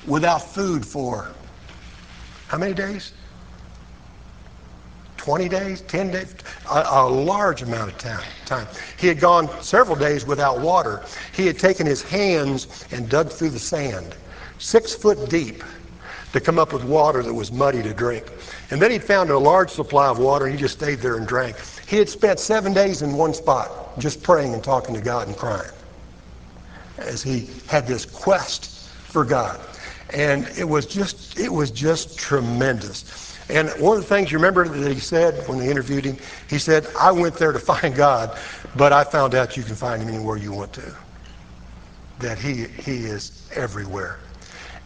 without 0.05 0.39
food 0.39 0.85
for 0.85 1.31
how 2.47 2.57
many 2.57 2.73
days? 2.73 3.13
20 5.23 5.47
days, 5.47 5.79
10 5.81 6.11
days, 6.11 6.35
a, 6.69 6.83
a, 6.85 7.09
large 7.09 7.61
amount 7.61 7.89
of 7.89 7.97
time, 7.97 8.27
time. 8.45 8.67
He 8.97 9.07
had 9.07 9.21
gone 9.21 9.49
several 9.61 9.95
days 9.95 10.25
without 10.25 10.59
water. 10.59 11.01
He 11.31 11.47
had 11.47 11.57
taken 11.57 11.87
his 11.87 12.01
hands 12.01 12.85
and 12.91 13.07
dug 13.07 13.29
through 13.29 13.51
the 13.51 13.59
sand, 13.59 14.17
six 14.59 14.93
foot 14.93 15.29
deep, 15.29 15.63
to 16.33 16.41
come 16.41 16.59
up 16.59 16.73
with 16.73 16.83
water 16.83 17.23
that 17.23 17.33
was 17.33 17.53
muddy 17.53 17.81
to 17.83 17.93
drink. 17.93 18.25
And 18.69 18.81
then 18.81 18.91
he'd 18.91 19.03
found 19.03 19.29
a 19.29 19.39
large 19.39 19.69
supply 19.69 20.09
of 20.09 20.19
water, 20.19 20.45
and 20.45 20.55
he 20.55 20.59
just 20.59 20.73
stayed 20.73 20.99
there 20.99 21.15
and 21.15 21.25
drank. 21.25 21.55
He 21.87 21.95
had 21.95 22.09
spent 22.09 22.37
seven 22.37 22.73
days 22.73 23.01
in 23.01 23.13
one 23.13 23.33
spot, 23.33 23.97
just 23.99 24.21
praying 24.23 24.53
and 24.53 24.61
talking 24.61 24.93
to 24.93 25.01
God 25.01 25.27
and 25.27 25.37
crying, 25.37 25.71
as 26.97 27.23
he 27.23 27.49
had 27.67 27.87
this 27.87 28.05
quest 28.05 28.89
for 28.89 29.23
God. 29.23 29.57
And 30.09 30.49
it 30.57 30.67
was 30.67 30.85
just, 30.85 31.39
it 31.39 31.51
was 31.51 31.71
just 31.71 32.19
tremendous. 32.19 33.22
And 33.49 33.69
one 33.81 33.97
of 33.97 34.03
the 34.03 34.09
things 34.09 34.31
you 34.31 34.37
remember 34.37 34.67
that 34.67 34.93
he 34.93 34.99
said 34.99 35.47
when 35.47 35.59
they 35.59 35.69
interviewed 35.69 36.05
him, 36.05 36.17
he 36.49 36.57
said, 36.57 36.87
I 36.99 37.11
went 37.11 37.35
there 37.35 37.51
to 37.51 37.59
find 37.73 37.95
God, 37.95 38.37
but 38.75 38.93
I 38.93 39.03
found 39.03 39.35
out 39.35 39.57
you 39.57 39.63
can 39.63 39.75
find 39.75 40.01
him 40.01 40.09
anywhere 40.09 40.37
you 40.37 40.51
want 40.51 40.73
to. 40.73 40.95
That 42.19 42.37
he, 42.37 42.65
he 42.67 43.05
is 43.05 43.49
everywhere. 43.55 44.19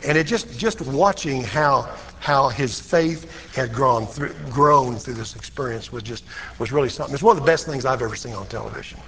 And 0.05 0.17
it 0.17 0.25
just, 0.25 0.57
just 0.59 0.81
watching 0.81 1.43
how, 1.43 1.89
how 2.19 2.49
his 2.49 2.79
faith 2.79 3.53
had 3.55 3.73
grown 3.73 4.05
through, 4.05 4.33
grown 4.49 4.95
through 4.97 5.15
this 5.15 5.35
experience 5.35 5.91
was 5.91 6.03
just, 6.03 6.23
was 6.59 6.71
really 6.71 6.89
something. 6.89 7.13
It's 7.13 7.23
one 7.23 7.37
of 7.37 7.43
the 7.43 7.47
best 7.47 7.65
things 7.65 7.85
I've 7.85 8.01
ever 8.01 8.15
seen 8.15 8.33
on 8.33 8.47
television. 8.47 8.99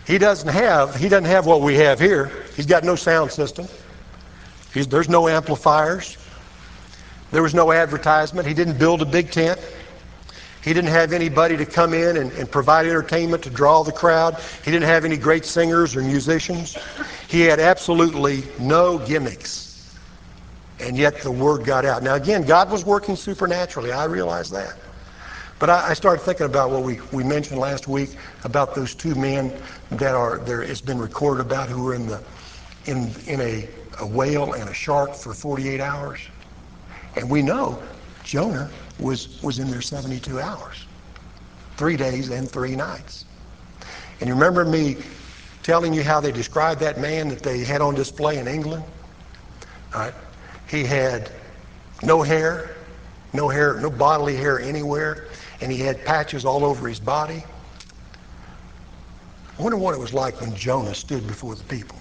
he 0.06 0.18
doesn't 0.18 0.48
have 0.48 0.94
he 0.94 1.08
doesn't 1.08 1.24
have 1.24 1.46
what 1.46 1.62
we 1.62 1.76
have 1.76 1.98
here. 1.98 2.30
He's 2.54 2.66
got 2.66 2.84
no 2.84 2.94
sound 2.94 3.32
system. 3.32 3.66
He's, 4.74 4.88
there's 4.88 5.08
no 5.08 5.28
amplifiers. 5.28 6.18
There 7.30 7.42
was 7.42 7.54
no 7.54 7.72
advertisement. 7.72 8.46
He 8.46 8.54
didn't 8.54 8.78
build 8.78 9.00
a 9.00 9.06
big 9.06 9.30
tent. 9.30 9.60
He 10.62 10.72
didn't 10.72 10.90
have 10.90 11.12
anybody 11.12 11.56
to 11.56 11.66
come 11.66 11.94
in 11.94 12.16
and, 12.16 12.32
and, 12.32 12.50
provide 12.50 12.86
entertainment 12.86 13.42
to 13.44 13.50
draw 13.50 13.82
the 13.82 13.92
crowd. 13.92 14.40
He 14.64 14.70
didn't 14.70 14.88
have 14.88 15.04
any 15.04 15.18
great 15.18 15.44
singers 15.44 15.94
or 15.94 16.00
musicians. 16.00 16.76
He 17.28 17.42
had 17.42 17.60
absolutely 17.60 18.44
no 18.58 18.98
gimmicks. 18.98 19.94
And 20.80 20.96
yet 20.96 21.20
the 21.20 21.30
word 21.30 21.64
got 21.64 21.84
out. 21.84 22.02
Now, 22.02 22.14
again, 22.14 22.44
God 22.44 22.70
was 22.70 22.84
working 22.84 23.14
supernaturally. 23.14 23.92
I 23.92 24.04
realize 24.04 24.50
that. 24.50 24.74
But 25.58 25.70
I, 25.70 25.90
I 25.90 25.94
started 25.94 26.22
thinking 26.22 26.46
about 26.46 26.70
what 26.70 26.82
we, 26.82 26.98
we 27.12 27.22
mentioned 27.22 27.60
last 27.60 27.86
week 27.86 28.16
about 28.44 28.74
those 28.74 28.94
two 28.94 29.14
men 29.14 29.52
that 29.90 30.14
are 30.14 30.38
there. 30.38 30.62
It's 30.62 30.80
been 30.80 30.98
recorded 30.98 31.44
about 31.44 31.68
who 31.68 31.82
were 31.82 31.94
in 31.94 32.06
the 32.06 32.22
in 32.86 33.10
in 33.26 33.40
a 33.40 33.68
a 34.00 34.06
whale 34.06 34.54
and 34.54 34.68
a 34.68 34.74
shark 34.74 35.14
for 35.14 35.34
48 35.34 35.80
hours. 35.80 36.20
And 37.16 37.28
we 37.28 37.42
know 37.42 37.82
Jonah 38.24 38.70
was, 38.98 39.42
was 39.42 39.58
in 39.58 39.70
there 39.70 39.82
72 39.82 40.40
hours, 40.40 40.86
three 41.76 41.96
days 41.96 42.30
and 42.30 42.50
three 42.50 42.74
nights. 42.76 43.24
And 44.20 44.28
you 44.28 44.34
remember 44.34 44.64
me 44.64 44.96
telling 45.62 45.92
you 45.92 46.02
how 46.02 46.20
they 46.20 46.32
described 46.32 46.80
that 46.80 47.00
man 47.00 47.28
that 47.28 47.42
they 47.42 47.64
had 47.64 47.80
on 47.80 47.94
display 47.94 48.38
in 48.38 48.46
England? 48.46 48.84
All 49.94 50.00
right. 50.00 50.14
He 50.68 50.84
had 50.84 51.30
no 52.02 52.22
hair, 52.22 52.76
no 53.32 53.48
hair, 53.48 53.80
no 53.80 53.90
bodily 53.90 54.36
hair 54.36 54.60
anywhere, 54.60 55.28
and 55.60 55.70
he 55.70 55.78
had 55.78 56.04
patches 56.04 56.44
all 56.44 56.64
over 56.64 56.88
his 56.88 57.00
body. 57.00 57.44
I 59.58 59.62
wonder 59.62 59.76
what 59.76 59.94
it 59.94 60.00
was 60.00 60.12
like 60.12 60.40
when 60.40 60.54
Jonah 60.54 60.94
stood 60.94 61.26
before 61.26 61.54
the 61.54 61.62
people. 61.64 61.98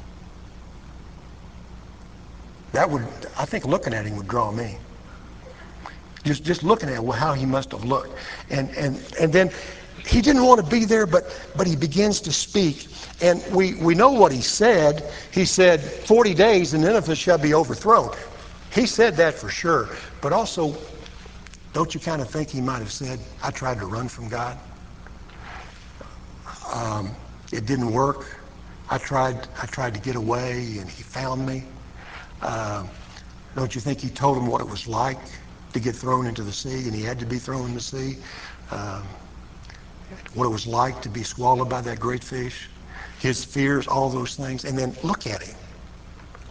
That 2.73 2.89
would, 2.89 3.03
I 3.37 3.45
think 3.45 3.65
looking 3.65 3.93
at 3.93 4.05
him 4.05 4.17
would 4.17 4.27
draw 4.27 4.51
me. 4.51 4.77
Just, 6.23 6.43
just 6.43 6.63
looking 6.63 6.89
at 6.89 7.03
how 7.13 7.33
he 7.33 7.45
must 7.45 7.71
have 7.71 7.85
looked. 7.85 8.17
And, 8.49 8.69
and, 8.71 8.99
and 9.19 9.31
then 9.31 9.51
he 10.07 10.21
didn't 10.21 10.43
want 10.43 10.63
to 10.63 10.69
be 10.69 10.83
there, 10.83 11.05
but, 11.05 11.25
but 11.55 11.67
he 11.67 11.75
begins 11.75 12.19
to 12.21 12.31
speak. 12.33 12.87
And 13.21 13.43
we, 13.51 13.75
we 13.75 13.93
know 13.93 14.11
what 14.11 14.31
he 14.31 14.41
said. 14.41 15.09
He 15.31 15.45
said, 15.45 15.81
40 15.81 16.33
days 16.33 16.73
and 16.73 16.83
Nineveh 16.83 17.15
shall 17.15 17.37
be 17.37 17.53
overthrown. 17.53 18.11
He 18.73 18.87
said 18.87 19.15
that 19.17 19.35
for 19.35 19.49
sure. 19.49 19.89
But 20.19 20.33
also, 20.33 20.75
don't 21.73 21.93
you 21.93 21.99
kind 21.99 22.21
of 22.23 22.29
think 22.29 22.49
he 22.49 22.59
might 22.59 22.79
have 22.79 22.91
said, 22.91 23.19
I 23.43 23.51
tried 23.51 23.79
to 23.79 23.85
run 23.85 24.07
from 24.07 24.29
God? 24.29 24.57
Um, 26.73 27.11
it 27.51 27.67
didn't 27.67 27.91
work. 27.91 28.25
I 28.89 28.97
tried, 28.97 29.47
I 29.61 29.67
tried 29.67 29.93
to 29.93 29.99
get 29.99 30.15
away 30.15 30.77
and 30.79 30.89
he 30.89 31.03
found 31.03 31.45
me. 31.45 31.63
Uh, 32.43 32.85
don't 33.55 33.73
you 33.73 33.81
think 33.81 33.99
he 34.01 34.09
told 34.09 34.37
him 34.37 34.47
what 34.47 34.59
it 34.59 34.67
was 34.67 34.85
like 34.85 35.17
to 35.71 35.79
get 35.79 35.95
thrown 35.95 36.27
into 36.27 36.43
the 36.43 36.51
sea, 36.51 36.83
and 36.83 36.93
he 36.93 37.01
had 37.01 37.17
to 37.19 37.25
be 37.25 37.39
thrown 37.39 37.67
in 37.67 37.73
the 37.73 37.81
sea? 37.81 38.17
Uh, 38.69 39.01
what 40.33 40.45
it 40.45 40.49
was 40.49 40.67
like 40.67 41.01
to 41.01 41.09
be 41.09 41.23
swallowed 41.23 41.69
by 41.69 41.81
that 41.81 41.99
great 41.99 42.23
fish? 42.23 42.69
His 43.19 43.45
fears, 43.45 43.87
all 43.87 44.09
those 44.09 44.35
things. 44.35 44.65
And 44.65 44.77
then 44.77 44.95
look 45.03 45.25
at 45.25 45.41
him. 45.41 45.55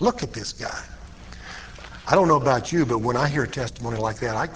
Look 0.01 0.23
at 0.23 0.33
this 0.33 0.53
guy. 0.53 0.83
I 2.09 2.15
don't 2.15 2.27
know 2.27 2.37
about 2.37 2.73
you, 2.73 2.87
but 2.87 2.99
when 2.99 3.17
I 3.17 3.29
hear 3.29 3.45
a 3.45 3.49
testimony 3.49 3.99
like 3.99 4.19
that, 4.21 4.35
I, 4.35 4.49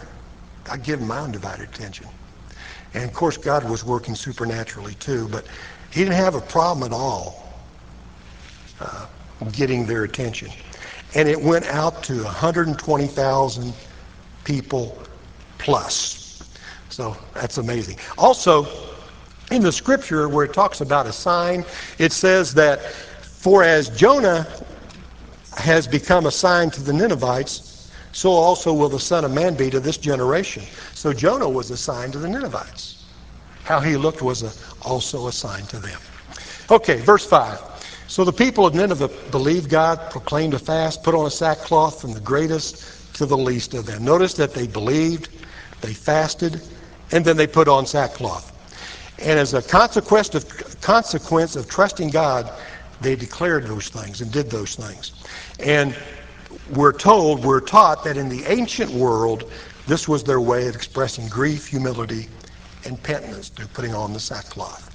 I 0.72 0.78
give 0.78 1.02
my 1.02 1.18
undivided 1.18 1.68
attention. 1.68 2.06
And 2.94 3.04
of 3.04 3.12
course, 3.12 3.36
God 3.36 3.68
was 3.68 3.84
working 3.84 4.14
supernaturally 4.14 4.94
too, 4.94 5.28
but 5.28 5.46
he 5.90 6.00
didn't 6.00 6.14
have 6.14 6.34
a 6.34 6.40
problem 6.40 6.90
at 6.90 6.96
all 6.96 7.52
uh, 8.80 9.06
getting 9.52 9.84
their 9.86 10.04
attention 10.04 10.50
and 11.14 11.28
it 11.28 11.40
went 11.40 11.66
out 11.66 12.02
to 12.04 12.22
120,000 12.24 13.72
people 14.44 14.98
plus. 15.58 16.42
So 16.88 17.16
that's 17.34 17.58
amazing. 17.58 17.98
Also, 18.18 18.66
in 19.50 19.62
the 19.62 19.72
scripture 19.72 20.28
where 20.28 20.44
it 20.44 20.52
talks 20.52 20.80
about 20.80 21.06
a 21.06 21.12
sign, 21.12 21.64
it 21.98 22.12
says 22.12 22.54
that 22.54 22.82
for 22.82 23.62
as 23.62 23.90
Jonah 23.90 24.46
has 25.56 25.86
become 25.86 26.26
a 26.26 26.30
sign 26.30 26.70
to 26.70 26.82
the 26.82 26.92
Ninevites, 26.92 27.90
so 28.12 28.30
also 28.30 28.72
will 28.72 28.88
the 28.88 28.98
Son 29.00 29.24
of 29.24 29.30
Man 29.30 29.54
be 29.54 29.70
to 29.70 29.78
this 29.78 29.98
generation. 29.98 30.62
So 30.94 31.12
Jonah 31.12 31.48
was 31.48 31.70
a 31.70 31.76
sign 31.76 32.10
to 32.12 32.18
the 32.18 32.28
Ninevites. 32.28 33.04
How 33.62 33.80
he 33.80 33.96
looked 33.96 34.22
was 34.22 34.42
a, 34.42 34.52
also 34.86 35.28
a 35.28 35.32
sign 35.32 35.64
to 35.66 35.78
them. 35.78 36.00
Okay, 36.70 36.96
verse 37.00 37.26
5. 37.26 37.75
So 38.08 38.24
the 38.24 38.32
people 38.32 38.66
of 38.66 38.74
Nineveh 38.74 39.10
believed 39.30 39.68
God, 39.68 40.10
proclaimed 40.10 40.54
a 40.54 40.58
fast, 40.58 41.02
put 41.02 41.14
on 41.14 41.26
a 41.26 41.30
sackcloth 41.30 42.00
from 42.00 42.12
the 42.12 42.20
greatest 42.20 43.14
to 43.16 43.26
the 43.26 43.36
least 43.36 43.74
of 43.74 43.86
them. 43.86 44.04
Notice 44.04 44.34
that 44.34 44.54
they 44.54 44.66
believed, 44.66 45.28
they 45.80 45.92
fasted, 45.92 46.60
and 47.12 47.24
then 47.24 47.36
they 47.36 47.46
put 47.46 47.68
on 47.68 47.84
sackcloth. 47.86 48.52
And 49.18 49.38
as 49.38 49.54
a 49.54 49.62
consequence 49.62 50.34
of, 50.34 50.80
consequence 50.80 51.56
of 51.56 51.68
trusting 51.68 52.10
God, 52.10 52.52
they 53.00 53.16
declared 53.16 53.66
those 53.66 53.88
things 53.88 54.20
and 54.20 54.30
did 54.30 54.50
those 54.50 54.76
things. 54.76 55.12
And 55.58 55.96
we're 56.74 56.92
told, 56.92 57.44
we're 57.44 57.60
taught 57.60 58.04
that 58.04 58.16
in 58.16 58.28
the 58.28 58.44
ancient 58.44 58.90
world, 58.90 59.50
this 59.86 60.08
was 60.08 60.24
their 60.24 60.40
way 60.40 60.68
of 60.68 60.74
expressing 60.74 61.28
grief, 61.28 61.66
humility, 61.66 62.28
and 62.84 63.02
penitence 63.02 63.48
through 63.48 63.68
putting 63.68 63.94
on 63.94 64.12
the 64.12 64.20
sackcloth. 64.20 64.85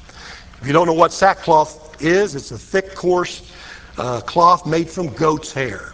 If 0.62 0.68
you 0.68 0.74
don't 0.74 0.86
know 0.86 0.94
what 0.94 1.12
sackcloth 1.12 2.00
is, 2.00 2.36
it's 2.36 2.52
a 2.52 2.58
thick, 2.58 2.94
coarse 2.94 3.52
uh, 3.98 4.22
cloth 4.22 4.68
made 4.68 4.88
from 4.88 5.08
goat's 5.14 5.52
hair. 5.52 5.94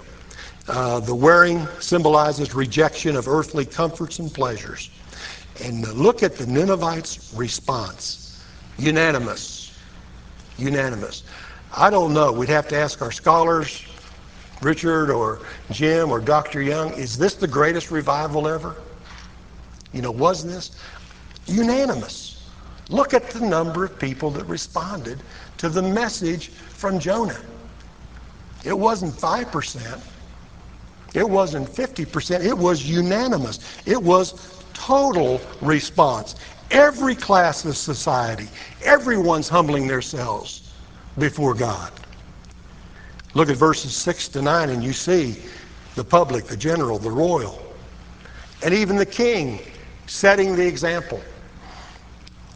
Uh, 0.68 1.00
the 1.00 1.16
wearing 1.16 1.66
symbolizes 1.80 2.54
rejection 2.54 3.16
of 3.16 3.30
earthly 3.30 3.66
comforts 3.66 4.20
and 4.20 4.34
pleasures. 4.34 4.90
And 5.64 5.88
look 5.94 6.22
at 6.22 6.36
the 6.36 6.46
Ninevites' 6.46 7.34
response. 7.34 8.44
Unanimous. 8.78 9.74
Unanimous. 10.58 11.24
I 11.74 11.90
don't 11.90 12.14
know. 12.14 12.34
We'd 12.34 12.50
have 12.50 12.68
to 12.68 12.76
ask 12.76 13.02
our 13.02 13.12
scholars, 13.14 13.86
Richard 14.62 15.10
or 15.10 15.40
Jim 15.72 16.12
or 16.12 16.20
Dr. 16.20 16.62
Young, 16.62 16.92
is 16.92 17.18
this 17.18 17.36
the 17.36 17.48
greatest 17.48 17.90
revival 17.90 18.50
ever? 18.50 18.76
You 19.94 20.02
know, 20.02 20.12
was 20.12 20.44
this? 20.44 20.72
Unanimous. 21.46 22.37
Look 22.90 23.14
at 23.14 23.30
the 23.32 23.42
number 23.42 23.86
of 23.86 24.00
people 24.00 24.30
that 24.32 24.46
responded 24.46 25.20
to 25.58 25.70
the 25.70 25.82
message 25.82 26.50
from 26.50 27.00
Jonah. 27.00 27.42
It 28.64 28.78
wasn't 28.78 29.14
5%. 29.14 30.00
It 31.14 31.30
wasn't 31.30 31.68
50%. 31.70 32.46
It 32.46 32.58
was 32.58 32.90
unanimous. 32.90 33.60
It 33.86 34.02
was 34.02 34.64
total 34.74 35.42
response. 35.62 36.36
Every 36.72 37.16
class 37.16 37.66
of 37.66 37.78
society, 37.78 38.48
everyone's 38.84 39.50
humbling 39.50 39.88
themselves 39.88 40.74
before 41.18 41.54
God. 41.54 41.92
Look 43.34 43.50
at 43.50 43.58
verses 43.58 43.96
6 43.96 44.30
to 44.30 44.42
9, 44.42 44.70
and 44.70 44.84
you 44.84 44.94
see 44.94 45.38
the 45.96 46.04
public, 46.04 46.46
the 46.46 46.58
general, 46.58 47.00
the 47.00 47.12
royal, 47.12 47.62
and 48.64 48.74
even 48.74 48.96
the 48.96 49.06
king 49.06 49.60
setting 50.08 50.56
the 50.56 50.66
example. 50.66 51.22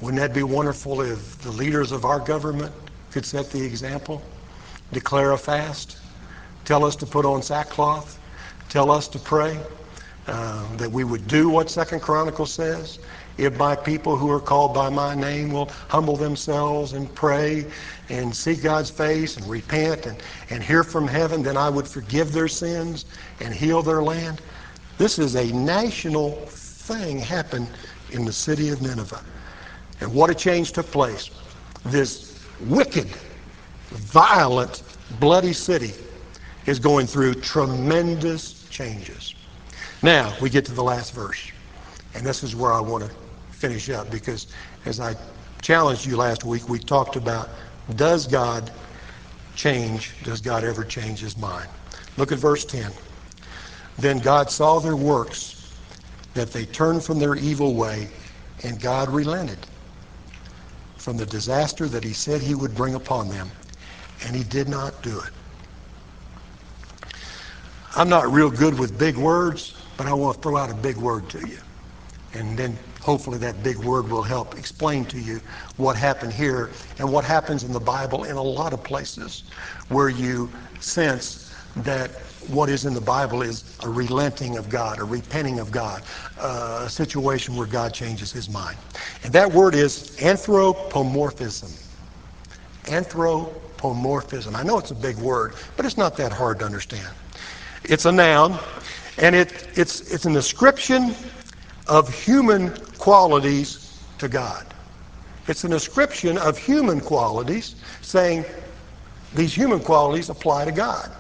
Wouldn't 0.02 0.20
that 0.20 0.34
be 0.34 0.42
wonderful 0.42 1.02
if 1.02 1.40
the 1.42 1.52
leaders 1.52 1.92
of 1.92 2.06
our 2.06 2.20
government 2.20 2.74
could 3.12 3.24
set 3.24 3.52
the 3.52 3.64
example? 3.64 4.24
Declare 4.92 5.34
a 5.34 5.38
fast, 5.38 5.98
tell 6.66 6.84
us 6.84 6.96
to 6.98 7.06
put 7.06 7.24
on 7.24 7.44
sackcloth, 7.44 8.20
tell 8.68 8.90
us 8.90 9.08
to 9.10 9.20
pray, 9.20 9.60
uh, 10.26 10.76
that 10.78 10.92
we 10.92 11.04
would 11.04 11.28
do 11.28 11.50
what 11.50 11.70
Second 11.70 12.02
Chronicles 12.02 12.52
says. 12.52 12.98
If 13.38 13.58
my 13.58 13.76
people 13.76 14.16
who 14.16 14.30
are 14.32 14.40
called 14.40 14.74
by 14.74 14.90
my 14.90 15.14
name 15.14 15.52
will 15.52 15.70
humble 15.88 16.18
themselves 16.18 16.94
and 16.94 17.14
pray 17.14 17.66
and 18.10 18.36
seek 18.36 18.64
God's 18.64 18.90
face 18.90 19.38
and 19.38 19.48
repent 19.48 20.08
and, 20.08 20.18
and 20.50 20.64
hear 20.64 20.84
from 20.84 21.08
heaven, 21.08 21.44
then 21.44 21.58
I 21.58 21.70
would 21.70 21.88
forgive 21.88 22.34
their 22.34 22.48
sins 22.48 23.06
and 23.40 23.54
heal 23.54 23.84
their 23.84 24.02
land. 24.02 24.42
This 24.98 25.20
is 25.20 25.36
a 25.36 25.52
national 25.54 26.32
thing 26.48 27.20
happened 27.20 27.68
in 28.12 28.26
the 28.26 28.34
city 28.34 28.70
of 28.70 28.82
Nineveh. 28.82 29.24
And 30.02 30.12
what 30.12 30.32
a 30.32 30.36
change 30.36 30.72
took 30.72 30.88
place. 30.88 31.30
This 31.86 32.44
wicked, 32.62 33.08
violent, 33.92 34.84
bloody 35.20 35.54
city 35.54 35.94
is 36.66 36.80
going 36.80 37.08
through 37.08 37.36
tremendous 37.36 38.68
changes. 38.70 39.36
Now, 40.04 40.36
we 40.42 40.50
get 40.50 40.66
to 40.66 40.74
the 40.74 40.84
last 40.84 41.14
verse. 41.14 41.52
And 42.16 42.26
this 42.26 42.44
is 42.44 42.56
where 42.56 42.74
I 42.74 42.80
want 42.80 43.04
to 43.04 43.12
finish 43.52 43.90
up 43.90 44.10
because 44.10 44.48
as 44.86 45.00
I 45.00 45.16
challenged 45.62 46.06
you 46.06 46.18
last 46.18 46.44
week, 46.44 46.68
we 46.68 46.80
talked 46.80 47.16
about 47.16 47.50
does 47.96 48.26
God 48.26 48.72
change? 49.56 50.14
Does 50.24 50.42
God 50.42 50.64
ever 50.64 50.84
change 50.84 51.20
his 51.20 51.38
mind? 51.38 51.70
Look 52.18 52.32
at 52.32 52.40
verse 52.40 52.66
10. 52.66 52.92
Then 54.00 54.20
God 54.20 54.50
saw 54.50 54.80
their 54.80 54.96
works, 54.96 55.76
that 56.34 56.52
they 56.52 56.66
turned 56.66 57.04
from 57.04 57.20
their 57.20 57.36
evil 57.36 57.76
way, 57.76 58.08
and 58.64 58.80
God 58.80 59.10
relented 59.10 59.60
from 61.02 61.18
the 61.18 61.26
disaster 61.26 61.88
that 61.88 62.04
he 62.04 62.14
said 62.14 62.42
he 62.42 62.54
would 62.54 62.76
bring 62.76 62.94
upon 62.94 63.28
them, 63.28 63.50
and 64.24 64.36
he 64.36 64.44
did 64.44 64.70
not 64.70 65.02
do 65.02 65.20
it. 65.20 65.32
I'm 67.96 68.08
not 68.08 68.32
real 68.32 68.52
good 68.52 68.78
with 68.78 68.98
big 68.98 69.18
words, 69.18 69.74
but 69.98 70.06
I 70.06 70.14
want 70.14 70.38
to 70.38 70.42
throw 70.42 70.58
out 70.58 70.70
a 70.70 70.76
big 70.76 70.98
word 70.98 71.28
to 71.32 71.40
you. 71.40 71.58
And 72.34 72.58
then 72.58 72.78
hopefully 73.02 73.38
that 73.40 73.62
big 73.64 73.78
word 73.78 74.10
will 74.10 74.22
help 74.22 74.58
explain 74.58 75.06
to 75.06 75.20
you 75.20 75.42
what 75.78 75.98
happened 75.98 76.32
here 76.32 76.72
and 77.00 77.12
what 77.12 77.26
happens 77.26 77.64
in 77.64 77.74
the 77.74 77.80
Bible 77.80 78.24
in 78.24 78.38
a 78.38 78.42
lot 78.42 78.72
of 78.72 78.84
places 78.84 79.44
where 79.90 80.08
you 80.08 80.50
sense 80.80 81.54
that 81.78 82.12
what 82.50 82.70
is 82.70 82.86
in 82.86 82.94
the 82.94 83.02
Bible 83.02 83.42
is 83.42 83.78
a 83.84 83.90
relenting 83.90 84.58
of 84.58 84.70
God, 84.70 85.00
a 85.00 85.04
repenting 85.04 85.60
of 85.60 85.72
God, 85.72 86.04
uh, 86.40 86.84
a 86.86 86.90
situation 86.90 87.56
where 87.56 87.68
God 87.68 87.94
changes 87.94 88.32
his 88.32 88.50
mind. 88.50 88.78
And 89.24 89.34
that 89.34 89.52
word 89.52 89.76
is 89.76 90.22
anthropomorphism. 90.22 91.72
Anthropomorphism. 92.88 94.56
I 94.56 94.64
know 94.64 94.78
it's 94.80 94.92
a 94.92 94.96
big 94.96 95.18
word, 95.18 95.54
but 95.78 95.86
it's 95.86 95.98
not 95.98 96.18
that 96.18 96.32
hard 96.32 96.60
to 96.60 96.66
understand. 96.66 97.14
It's 97.84 98.06
a 98.06 98.12
noun, 98.12 98.60
and 99.18 99.36
it, 99.36 99.68
it's, 99.76 100.12
it's 100.12 100.26
an 100.26 100.38
ascription 100.38 101.16
of 101.88 102.14
human 102.14 102.72
qualities 102.98 104.00
to 104.20 104.28
God. 104.28 104.66
It's 105.48 105.64
an 105.64 105.74
ascription 105.74 106.38
of 106.38 106.58
human 106.58 107.02
qualities 107.02 107.76
saying 108.02 108.46
these 109.34 109.54
human 109.54 109.80
qualities 109.80 110.30
apply 110.30 110.66
to 110.66 110.72
God. 110.72 111.12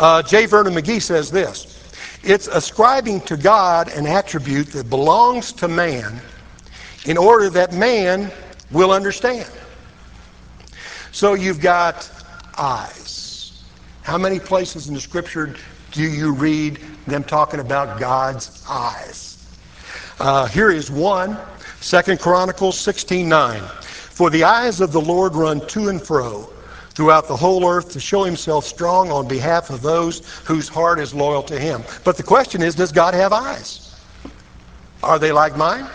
Uh, 0.00 0.22
J. 0.22 0.46
Vernon 0.46 0.72
McGee 0.72 1.02
says 1.02 1.30
this 1.30 1.76
it's 2.22 2.48
ascribing 2.48 3.20
to 3.22 3.36
God 3.36 3.92
an 3.92 4.06
attribute 4.06 4.68
that 4.68 4.88
belongs 4.88 5.52
to 5.52 5.68
man 5.68 6.22
in 7.04 7.18
order 7.18 7.50
that 7.50 7.74
man 7.74 8.32
will 8.70 8.92
understand. 8.92 9.50
So 11.12 11.34
you've 11.34 11.60
got 11.60 12.10
eyes. 12.56 13.62
How 14.00 14.16
many 14.16 14.40
places 14.40 14.88
in 14.88 14.94
the 14.94 15.00
scripture 15.02 15.54
do 15.92 16.02
you 16.02 16.32
read 16.32 16.80
them 17.06 17.22
talking 17.22 17.60
about 17.60 18.00
God's 18.00 18.64
eyes? 18.66 19.54
Uh, 20.18 20.46
here 20.46 20.70
is 20.70 20.90
one, 20.90 21.36
Second 21.80 22.20
Chronicles 22.20 22.78
16:9. 22.78 23.60
For 23.82 24.30
the 24.30 24.44
eyes 24.44 24.80
of 24.80 24.92
the 24.92 25.00
Lord 25.00 25.34
run 25.34 25.66
to 25.66 25.90
and 25.90 26.00
fro 26.00 26.48
throughout 27.00 27.26
the 27.26 27.34
whole 27.34 27.66
earth 27.66 27.90
to 27.90 27.98
show 27.98 28.24
himself 28.24 28.62
strong 28.62 29.10
on 29.10 29.26
behalf 29.26 29.70
of 29.70 29.80
those 29.80 30.20
whose 30.40 30.68
heart 30.68 30.98
is 30.98 31.14
loyal 31.14 31.42
to 31.42 31.58
him. 31.58 31.82
But 32.04 32.18
the 32.18 32.22
question 32.22 32.60
is, 32.60 32.74
does 32.74 32.92
God 32.92 33.14
have 33.14 33.32
eyes? 33.32 33.98
Are 35.02 35.18
they 35.18 35.32
like 35.32 35.56
mine? 35.56 35.88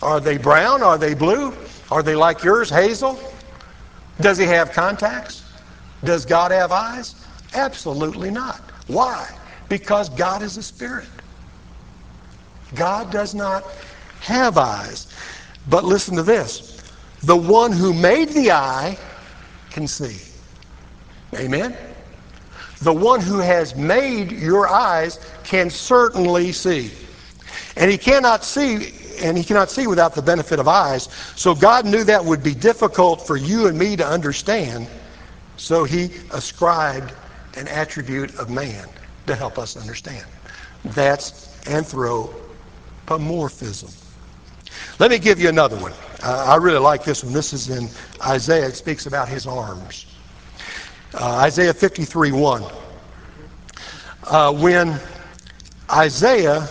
Are 0.00 0.18
they 0.18 0.38
brown? 0.38 0.82
Are 0.82 0.96
they 0.96 1.12
blue? 1.12 1.54
Are 1.90 2.02
they 2.02 2.16
like 2.16 2.42
yours, 2.42 2.70
hazel? 2.70 3.20
Does 4.18 4.38
he 4.38 4.46
have 4.46 4.72
contacts? 4.72 5.44
Does 6.02 6.24
God 6.24 6.50
have 6.50 6.72
eyes? 6.72 7.22
Absolutely 7.52 8.30
not. 8.30 8.62
Why? 8.86 9.28
Because 9.68 10.08
God 10.08 10.40
is 10.40 10.56
a 10.56 10.62
spirit. 10.62 11.08
God 12.74 13.12
does 13.12 13.34
not 13.34 13.70
have 14.20 14.56
eyes. 14.56 15.12
But 15.68 15.84
listen 15.84 16.16
to 16.16 16.22
this. 16.22 16.82
The 17.22 17.36
one 17.36 17.70
who 17.70 17.92
made 17.92 18.30
the 18.30 18.52
eye 18.52 18.96
can 19.76 19.86
see. 19.86 20.16
Amen? 21.34 21.76
The 22.80 22.94
one 22.94 23.20
who 23.20 23.40
has 23.40 23.76
made 23.76 24.32
your 24.32 24.68
eyes 24.68 25.20
can 25.44 25.68
certainly 25.68 26.50
see. 26.50 26.90
And 27.76 27.90
he 27.90 27.98
cannot 27.98 28.42
see 28.42 28.94
and 29.20 29.36
he 29.36 29.44
cannot 29.44 29.70
see 29.70 29.86
without 29.86 30.14
the 30.14 30.22
benefit 30.22 30.58
of 30.58 30.66
eyes. 30.66 31.10
So 31.36 31.54
God 31.54 31.84
knew 31.84 32.04
that 32.04 32.24
would 32.24 32.42
be 32.42 32.54
difficult 32.54 33.26
for 33.26 33.36
you 33.36 33.66
and 33.66 33.78
me 33.78 33.96
to 33.96 34.06
understand. 34.06 34.88
So 35.58 35.84
he 35.84 36.10
ascribed 36.32 37.12
an 37.58 37.68
attribute 37.68 38.34
of 38.36 38.48
man 38.48 38.88
to 39.26 39.34
help 39.34 39.58
us 39.58 39.76
understand. 39.76 40.24
That's 40.84 41.54
anthropomorphism. 41.68 43.90
Let 44.98 45.10
me 45.10 45.18
give 45.18 45.38
you 45.38 45.50
another 45.50 45.76
one. 45.76 45.92
Uh, 46.22 46.46
I 46.48 46.56
really 46.56 46.78
like 46.78 47.04
this 47.04 47.22
one. 47.22 47.34
This 47.34 47.52
is 47.52 47.68
in 47.68 47.88
Isaiah. 48.26 48.68
It 48.68 48.76
speaks 48.76 49.04
about 49.04 49.28
his 49.28 49.46
arms. 49.46 50.06
Uh, 51.12 51.36
Isaiah 51.36 51.74
53 51.74 52.32
1. 52.32 52.64
Uh, 54.24 54.52
when 54.54 54.98
Isaiah 55.92 56.66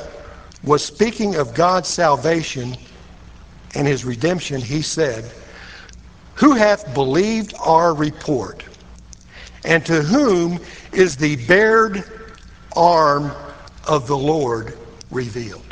was 0.64 0.84
speaking 0.84 1.36
of 1.36 1.54
God's 1.54 1.88
salvation 1.88 2.76
and 3.76 3.88
his 3.88 4.04
redemption, 4.04 4.60
he 4.60 4.82
said, 4.82 5.32
Who 6.34 6.54
hath 6.54 6.96
believed 6.96 7.54
our 7.64 7.94
report? 7.94 8.66
And 9.64 9.86
to 9.86 10.02
whom 10.02 10.60
is 10.92 11.16
the 11.16 11.36
bared 11.48 12.04
arm 12.76 13.32
of 13.88 14.08
the 14.08 14.18
Lord 14.18 14.76
revealed? 15.12 15.65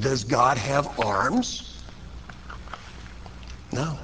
Does 0.00 0.24
God 0.24 0.58
have 0.58 0.98
arms? 0.98 1.82
No. 3.72 3.98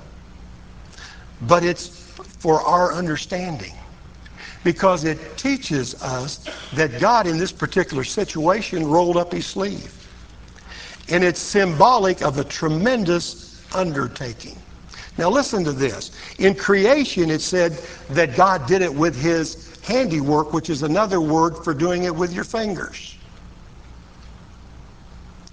But 1.43 1.65
it's 1.65 1.89
for 1.89 2.61
our 2.61 2.93
understanding 2.93 3.73
because 4.63 5.05
it 5.05 5.37
teaches 5.37 6.01
us 6.03 6.49
that 6.75 7.01
God 7.01 7.27
in 7.27 7.39
this 7.39 7.53
particular 7.53 8.05
situation 8.05 8.87
rolled 8.87 9.17
up 9.17 9.33
his 9.33 9.47
sleeve. 9.47 9.93
And 11.11 11.23
it's 11.23 11.41
symbolic 11.41 12.23
of 12.23 12.39
a 12.39 12.45
tremendous 12.45 13.63
undertaking. 13.75 14.59
Now 15.19 15.29
listen 15.31 15.63
to 15.65 15.73
this. 15.73 16.13
In 16.39 16.55
creation 16.55 17.31
it 17.31 17.41
said 17.41 17.73
that 18.11 18.37
God 18.37 18.67
did 18.67 18.83
it 18.83 18.93
with 18.93 19.21
his 19.21 19.79
handiwork, 19.83 20.53
which 20.53 20.71
is 20.71 20.83
another 20.83 21.21
word 21.21 21.57
for 21.59 21.75
doing 21.75 22.05
it 22.05 22.15
with 22.15 22.33
your 22.33 22.45
fingers. 22.45 23.14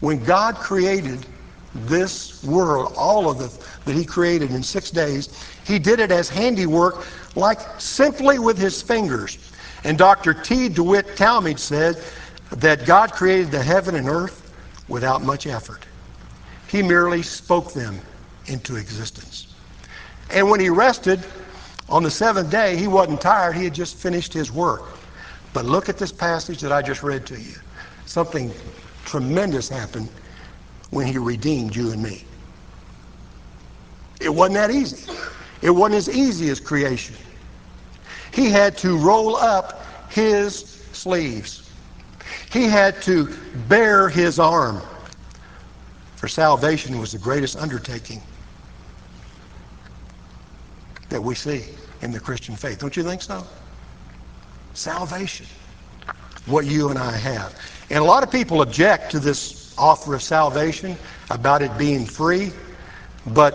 When 0.02 0.24
God 0.24 0.56
created 0.56 1.26
this 1.74 2.44
world, 2.44 2.94
all 2.98 3.30
of 3.30 3.38
the 3.38 3.50
that 3.86 3.96
he 3.96 4.06
created 4.06 4.52
in 4.52 4.62
six 4.62 4.92
days, 4.92 5.30
he 5.66 5.80
did 5.80 6.00
it 6.00 6.12
as 6.12 6.30
handiwork, 6.30 7.06
like 7.36 7.60
simply 7.80 8.40
with 8.40 8.58
his 8.58 8.82
fingers. 8.82 9.38
And 9.84 9.98
Dr. 9.98 10.34
T. 10.34 10.70
DeWitt 10.70 11.16
Talmage 11.16 11.60
said 11.60 11.98
that 12.52 12.86
God 12.86 13.14
created 13.14 13.52
the 13.52 13.64
heaven 13.64 13.96
and 13.96 14.08
earth 14.08 14.54
without 14.88 15.24
much 15.24 15.48
effort. 15.48 15.86
He 16.68 16.82
merely 16.82 17.22
spoke 17.22 17.74
them 17.74 18.00
into 18.48 18.76
existence. 18.76 19.48
And 20.30 20.50
when 20.50 20.60
he 20.60 20.70
rested 20.70 21.24
on 21.90 22.04
the 22.04 22.12
seventh 22.12 22.50
day, 22.50 22.76
he 22.76 22.88
wasn't 22.88 23.22
tired. 23.22 23.56
He 23.56 23.64
had 23.66 23.74
just 23.74 23.98
finished 23.98 24.34
his 24.34 24.52
work. 24.52 24.84
But 25.54 25.66
look 25.66 25.90
at 25.90 25.98
this 25.98 26.12
passage 26.12 26.62
that 26.62 26.72
I 26.72 26.82
just 26.82 27.04
read 27.04 27.26
to 27.28 27.40
you. 27.40 27.56
Something 28.06 28.54
tremendous 29.06 29.70
happened 29.70 30.10
when 30.92 31.08
he 31.08 31.18
redeemed 31.18 31.76
you 31.76 31.92
and 31.92 32.02
me. 32.02 32.24
It 34.20 34.30
wasn't 34.30 34.56
that 34.56 34.72
easy. 34.72 35.12
It 35.62 35.72
wasn't 35.72 35.96
as 35.96 36.10
easy 36.10 36.50
as 36.50 36.60
creation. 36.60 37.16
He 38.34 38.50
had 38.50 38.78
to 38.80 38.98
roll 38.98 39.36
up 39.36 39.86
his 40.10 40.60
sleeves. 40.92 41.70
He 42.52 42.66
had 42.66 43.02
to 43.04 43.34
bare 43.68 44.10
his 44.10 44.40
arm. 44.40 44.82
For 46.16 46.28
salvation 46.28 47.00
was 47.00 47.14
the 47.14 47.18
greatest 47.18 47.56
undertaking 47.56 48.22
that 51.10 51.22
we 51.22 51.34
see 51.36 51.66
in 52.02 52.12
the 52.12 52.20
Christian 52.20 52.56
faith. 52.56 52.80
Don't 52.80 52.96
you 52.96 53.04
think 53.04 53.22
so? 53.22 53.46
Salvation. 54.74 55.46
What 56.46 56.66
you 56.66 56.90
and 56.90 56.98
I 56.98 57.12
have. 57.12 57.56
And 57.92 58.00
a 58.00 58.08
lot 58.08 58.24
of 58.24 58.32
people 58.32 58.62
object 58.62 59.12
to 59.12 59.20
this 59.20 59.76
offer 59.78 60.16
of 60.16 60.24
salvation 60.24 60.96
about 61.30 61.62
it 61.62 61.78
being 61.78 62.06
free. 62.06 62.54
But 63.28 63.54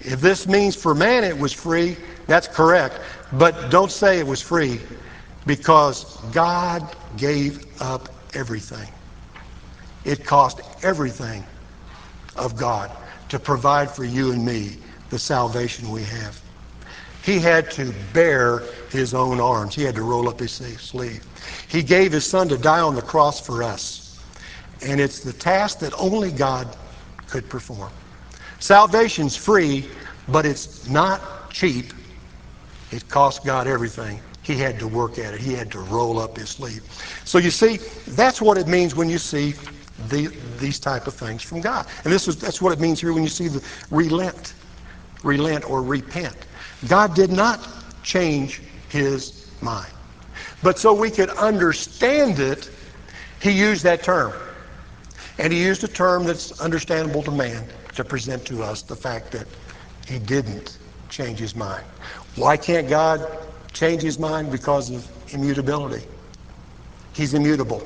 if 0.00 0.20
this 0.20 0.46
means 0.46 0.76
for 0.76 0.94
man 0.94 1.24
it 1.24 1.36
was 1.36 1.50
free, 1.50 1.96
that's 2.26 2.46
correct. 2.46 3.00
But 3.32 3.70
don't 3.70 3.90
say 3.90 4.18
it 4.18 4.26
was 4.26 4.42
free 4.42 4.78
because 5.46 6.04
God 6.32 6.94
gave 7.16 7.80
up 7.80 8.10
everything. 8.34 8.92
It 10.04 10.26
cost 10.26 10.60
everything 10.82 11.44
of 12.36 12.58
God 12.58 12.90
to 13.30 13.38
provide 13.38 13.90
for 13.90 14.04
you 14.04 14.32
and 14.32 14.44
me 14.44 14.76
the 15.08 15.18
salvation 15.18 15.90
we 15.90 16.02
have. 16.02 16.38
He 17.28 17.38
had 17.38 17.70
to 17.72 17.92
bare 18.14 18.60
his 18.90 19.12
own 19.12 19.38
arms. 19.38 19.74
He 19.74 19.82
had 19.82 19.94
to 19.96 20.02
roll 20.02 20.30
up 20.30 20.40
his 20.40 20.52
sleeve. 20.52 21.22
He 21.68 21.82
gave 21.82 22.10
his 22.10 22.24
son 22.24 22.48
to 22.48 22.56
die 22.56 22.80
on 22.80 22.94
the 22.94 23.02
cross 23.02 23.38
for 23.38 23.62
us. 23.62 24.18
And 24.80 24.98
it's 24.98 25.20
the 25.20 25.34
task 25.34 25.78
that 25.80 25.92
only 25.98 26.32
God 26.32 26.74
could 27.26 27.46
perform. 27.50 27.90
Salvation's 28.60 29.36
free, 29.36 29.90
but 30.28 30.46
it's 30.46 30.88
not 30.88 31.50
cheap. 31.50 31.92
It 32.92 33.06
cost 33.10 33.44
God 33.44 33.66
everything. 33.66 34.22
He 34.40 34.54
had 34.54 34.78
to 34.78 34.88
work 34.88 35.18
at 35.18 35.34
it. 35.34 35.40
He 35.40 35.52
had 35.52 35.70
to 35.72 35.80
roll 35.80 36.18
up 36.18 36.38
his 36.38 36.48
sleeve. 36.48 36.82
So 37.26 37.36
you 37.36 37.50
see, 37.50 37.76
that's 38.06 38.40
what 38.40 38.56
it 38.56 38.66
means 38.66 38.96
when 38.96 39.10
you 39.10 39.18
see 39.18 39.52
the, 40.08 40.34
these 40.58 40.78
type 40.78 41.06
of 41.06 41.12
things 41.12 41.42
from 41.42 41.60
God. 41.60 41.88
And 42.04 42.10
this 42.10 42.26
is 42.26 42.38
that's 42.38 42.62
what 42.62 42.72
it 42.72 42.80
means 42.80 43.02
here 43.02 43.12
when 43.12 43.22
you 43.22 43.28
see 43.28 43.48
the 43.48 43.62
relent, 43.90 44.54
relent 45.22 45.68
or 45.68 45.82
repent. 45.82 46.34
God 46.86 47.14
did 47.14 47.30
not 47.30 47.66
change 48.02 48.62
his 48.88 49.50
mind. 49.60 49.92
But 50.62 50.78
so 50.78 50.92
we 50.92 51.10
could 51.10 51.30
understand 51.30 52.38
it, 52.38 52.70
he 53.40 53.50
used 53.50 53.82
that 53.84 54.02
term. 54.02 54.32
And 55.38 55.52
he 55.52 55.62
used 55.62 55.84
a 55.84 55.88
term 55.88 56.24
that's 56.24 56.60
understandable 56.60 57.22
to 57.22 57.30
man 57.30 57.64
to 57.94 58.04
present 58.04 58.44
to 58.46 58.62
us 58.62 58.82
the 58.82 58.96
fact 58.96 59.32
that 59.32 59.46
he 60.06 60.18
didn't 60.18 60.78
change 61.08 61.38
his 61.38 61.54
mind. 61.54 61.84
Why 62.36 62.56
can't 62.56 62.88
God 62.88 63.26
change 63.72 64.02
his 64.02 64.18
mind? 64.18 64.50
Because 64.50 64.90
of 64.90 65.08
immutability. 65.32 66.06
He's 67.12 67.34
immutable. 67.34 67.82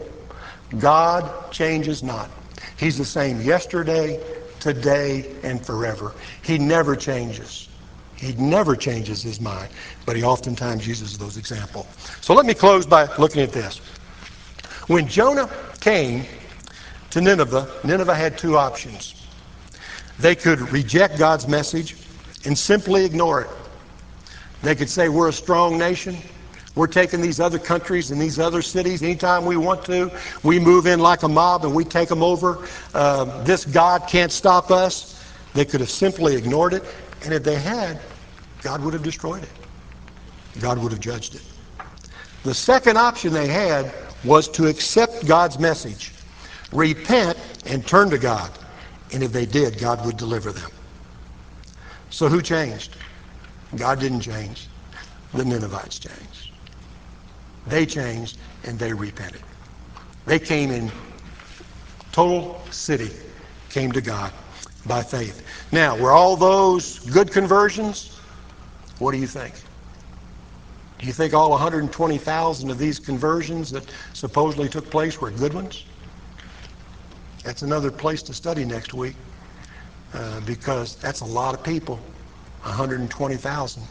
God 0.79 1.51
changes 1.51 2.03
not. 2.03 2.31
He's 2.77 2.97
the 2.97 3.05
same 3.05 3.41
yesterday, 3.41 4.23
today, 4.61 5.35
and 5.43 5.65
forever. 5.65 6.15
He 6.43 6.59
never 6.59 6.97
changes. 6.97 7.69
He 8.17 8.33
never 8.35 8.77
changes 8.77 9.23
his 9.23 9.41
mind, 9.41 9.71
but 10.07 10.17
he 10.17 10.23
oftentimes 10.23 10.87
uses 10.87 11.19
those 11.19 11.37
examples. 11.37 11.87
So 12.21 12.35
let 12.35 12.47
me 12.47 12.55
close 12.55 12.87
by 12.87 13.15
looking 13.17 13.43
at 13.43 13.53
this. 13.53 13.79
When 14.87 15.09
Jonah 15.09 15.51
came 15.81 16.25
to 17.11 17.21
Nineveh, 17.21 17.69
Nineveh 17.85 18.15
had 18.15 18.39
two 18.39 18.57
options. 18.57 19.27
They 20.19 20.35
could 20.35 20.61
reject 20.73 21.19
God's 21.19 21.49
message 21.49 21.97
and 22.45 22.57
simply 22.57 23.05
ignore 23.05 23.43
it. 23.43 23.51
They 24.63 24.75
could 24.75 24.89
say, 24.89 25.09
We're 25.09 25.29
a 25.29 25.33
strong 25.33 25.79
nation. 25.79 26.17
We're 26.75 26.87
taking 26.87 27.21
these 27.21 27.39
other 27.39 27.59
countries 27.59 28.11
and 28.11 28.21
these 28.21 28.39
other 28.39 28.63
cities 28.63 29.03
anytime 29.03 29.45
we 29.45 29.59
want 29.59 29.85
to. 29.87 30.11
We 30.43 30.59
move 30.59 30.87
in 30.87 31.01
like 31.01 31.23
a 31.23 31.29
mob 31.29 31.65
and 31.65 31.75
we 31.75 31.85
take 31.85 32.09
them 32.09 32.23
over. 32.23 32.67
Uh, 32.95 33.43
this 33.45 33.67
God 33.67 34.09
can't 34.09 34.33
stop 34.33 34.71
us. 34.71 35.23
They 35.53 35.67
could 35.67 35.81
have 35.81 35.91
simply 35.91 36.35
ignored 36.35 36.73
it. 36.73 36.85
And 37.25 37.33
if 37.33 37.43
they 37.43 37.57
had, 37.57 38.01
God 38.63 38.83
would 38.83 38.95
have 38.95 39.03
destroyed 39.03 39.43
it. 39.43 39.51
God 40.61 40.79
would 40.79 40.93
have 40.93 41.01
judged 41.01 41.35
it. 41.35 41.43
The 42.45 42.55
second 42.55 42.97
option 42.97 43.33
they 43.33 43.47
had 43.47 43.93
was 44.25 44.49
to 44.49 44.67
accept 44.67 45.27
God's 45.27 45.59
message, 45.59 46.13
repent, 46.73 47.39
and 47.67 47.87
turn 47.87 48.11
to 48.11 48.19
God. 48.19 48.51
And 49.13 49.23
if 49.23 49.33
they 49.33 49.47
did, 49.47 49.79
God 49.79 50.05
would 50.05 50.17
deliver 50.17 50.53
them. 50.53 50.71
So 52.11 52.29
who 52.29 52.43
changed? 52.43 52.97
God 53.77 54.01
didn't 54.01 54.21
change. 54.21 54.69
The 55.33 55.45
Ninevites 55.45 55.99
changed. 55.99 56.51
They 57.67 57.87
changed 57.87 58.39
and 58.65 58.79
they 58.79 58.93
repented. 58.93 59.43
They 60.27 60.39
came 60.39 60.71
in 60.71 60.91
total 62.11 62.61
city, 62.71 63.11
came 63.71 63.93
to 63.93 64.01
God 64.01 64.33
by 64.87 65.03
faith. 65.03 65.45
Now, 65.73 65.97
were 65.97 66.13
all 66.13 66.37
those 66.37 66.99
good 67.11 67.31
conversions? 67.31 68.19
What 68.99 69.13
do 69.13 69.19
you 69.19 69.27
think? 69.27 69.55
Do 70.99 71.07
you 71.07 71.13
think 71.13 71.35
all 71.35 71.51
120,000 71.51 72.71
of 72.71 72.79
these 72.79 72.99
conversions 72.99 73.71
that 73.71 73.93
supposedly 74.13 74.69
took 74.69 74.89
place 74.91 75.21
were 75.21 75.31
good 75.31 75.53
ones? 75.53 75.85
That's 77.43 77.63
another 77.63 77.91
place 77.91 78.23
to 78.23 78.35
study 78.35 78.65
next 78.65 78.95
week 78.95 79.17
uh, 80.15 80.41
because 80.41 80.95
that's 80.97 81.21
a 81.21 81.25
lot 81.25 81.55
of 81.55 81.65
people, 81.65 81.97
120,000. 82.63 83.83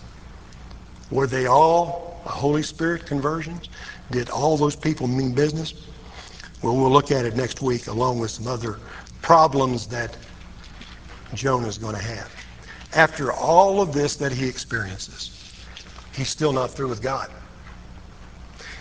Were 1.09 1.27
they 1.27 1.47
all 1.47 2.21
Holy 2.23 2.63
Spirit 2.63 3.05
conversions? 3.05 3.69
Did 4.11 4.29
all 4.29 4.55
those 4.55 4.75
people 4.75 5.07
mean 5.07 5.33
business? 5.33 5.73
Well, 6.61 6.77
we'll 6.77 6.91
look 6.91 7.11
at 7.11 7.25
it 7.25 7.35
next 7.35 7.61
week 7.61 7.87
along 7.87 8.19
with 8.19 8.31
some 8.31 8.47
other 8.47 8.79
problems 9.21 9.87
that 9.87 10.15
Jonah 11.33 11.67
is 11.67 11.77
going 11.77 11.95
to 11.95 12.01
have. 12.01 12.31
After 12.93 13.31
all 13.31 13.81
of 13.81 13.93
this 13.93 14.15
that 14.17 14.31
he 14.31 14.47
experiences, 14.47 15.31
he's 16.13 16.29
still 16.29 16.51
not 16.51 16.71
through 16.71 16.89
with 16.89 17.01
God. 17.01 17.29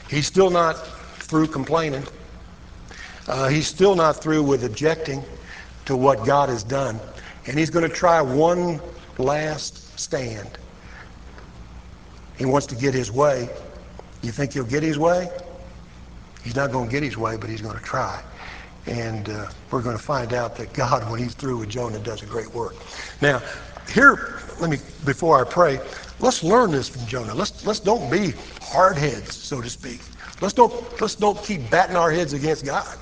He's 0.09 0.27
still 0.27 0.51
not 0.51 0.75
through 1.19 1.47
complaining. 1.47 2.05
Uh, 3.29 3.49
he's 3.49 3.69
still 3.69 3.95
not 3.95 4.21
through 4.21 4.43
with 4.43 4.65
objecting 4.65 5.23
to 5.85 5.97
what 5.97 6.27
God 6.27 6.49
has 6.49 6.65
done. 6.65 6.99
And 7.47 7.59
he's 7.59 7.71
going 7.71 7.89
to 7.89 7.95
try 7.95 8.21
one 8.21 8.81
last 9.19 9.99
stand. 9.99 10.51
He 12.37 12.45
wants 12.45 12.67
to 12.69 12.75
get 12.75 12.95
his 12.95 13.13
way. 13.13 13.49
You 14.23 14.33
think 14.33 14.53
he'll 14.53 14.65
get 14.65 14.83
his 14.83 14.99
way? 14.99 15.31
He's 16.43 16.57
not 16.57 16.73
going 16.73 16.89
to 16.89 16.91
get 16.91 17.03
his 17.03 17.17
way, 17.17 17.37
but 17.37 17.49
he's 17.51 17.61
going 17.61 17.77
to 17.77 17.85
try. 17.85 18.23
And 18.91 19.29
uh, 19.29 19.51
we're 19.71 19.83
going 19.83 19.97
to 19.97 20.03
find 20.03 20.35
out 20.35 20.57
that 20.57 20.73
God, 20.75 21.11
when 21.11 21.21
he's 21.21 21.35
through 21.35 21.59
with 21.59 21.71
Jonah, 21.71 21.99
does 22.01 22.23
a 22.23 22.27
great 22.27 22.53
work. 22.53 22.75
Now, 23.23 23.41
here, 23.89 24.41
let 24.61 24.71
me, 24.71 24.79
before 25.05 25.41
I 25.41 25.49
pray, 25.49 25.81
let's 26.19 26.45
learn 26.45 26.73
this 26.73 26.89
from 26.89 27.07
Jonah. 27.07 27.35
Let's, 27.35 27.65
let's 27.65 27.81
don't 27.81 28.11
be 28.11 28.35
hard 28.61 28.99
heads, 28.99 29.35
so 29.35 29.61
to 29.61 29.71
speak. 29.71 30.01
Let's 30.41 30.55
don't, 30.55 31.01
let's 31.01 31.15
don't 31.15 31.43
keep 31.43 31.71
batting 31.71 31.97
our 31.97 32.11
heads 32.11 32.33
against 32.33 32.65
God 32.65 32.99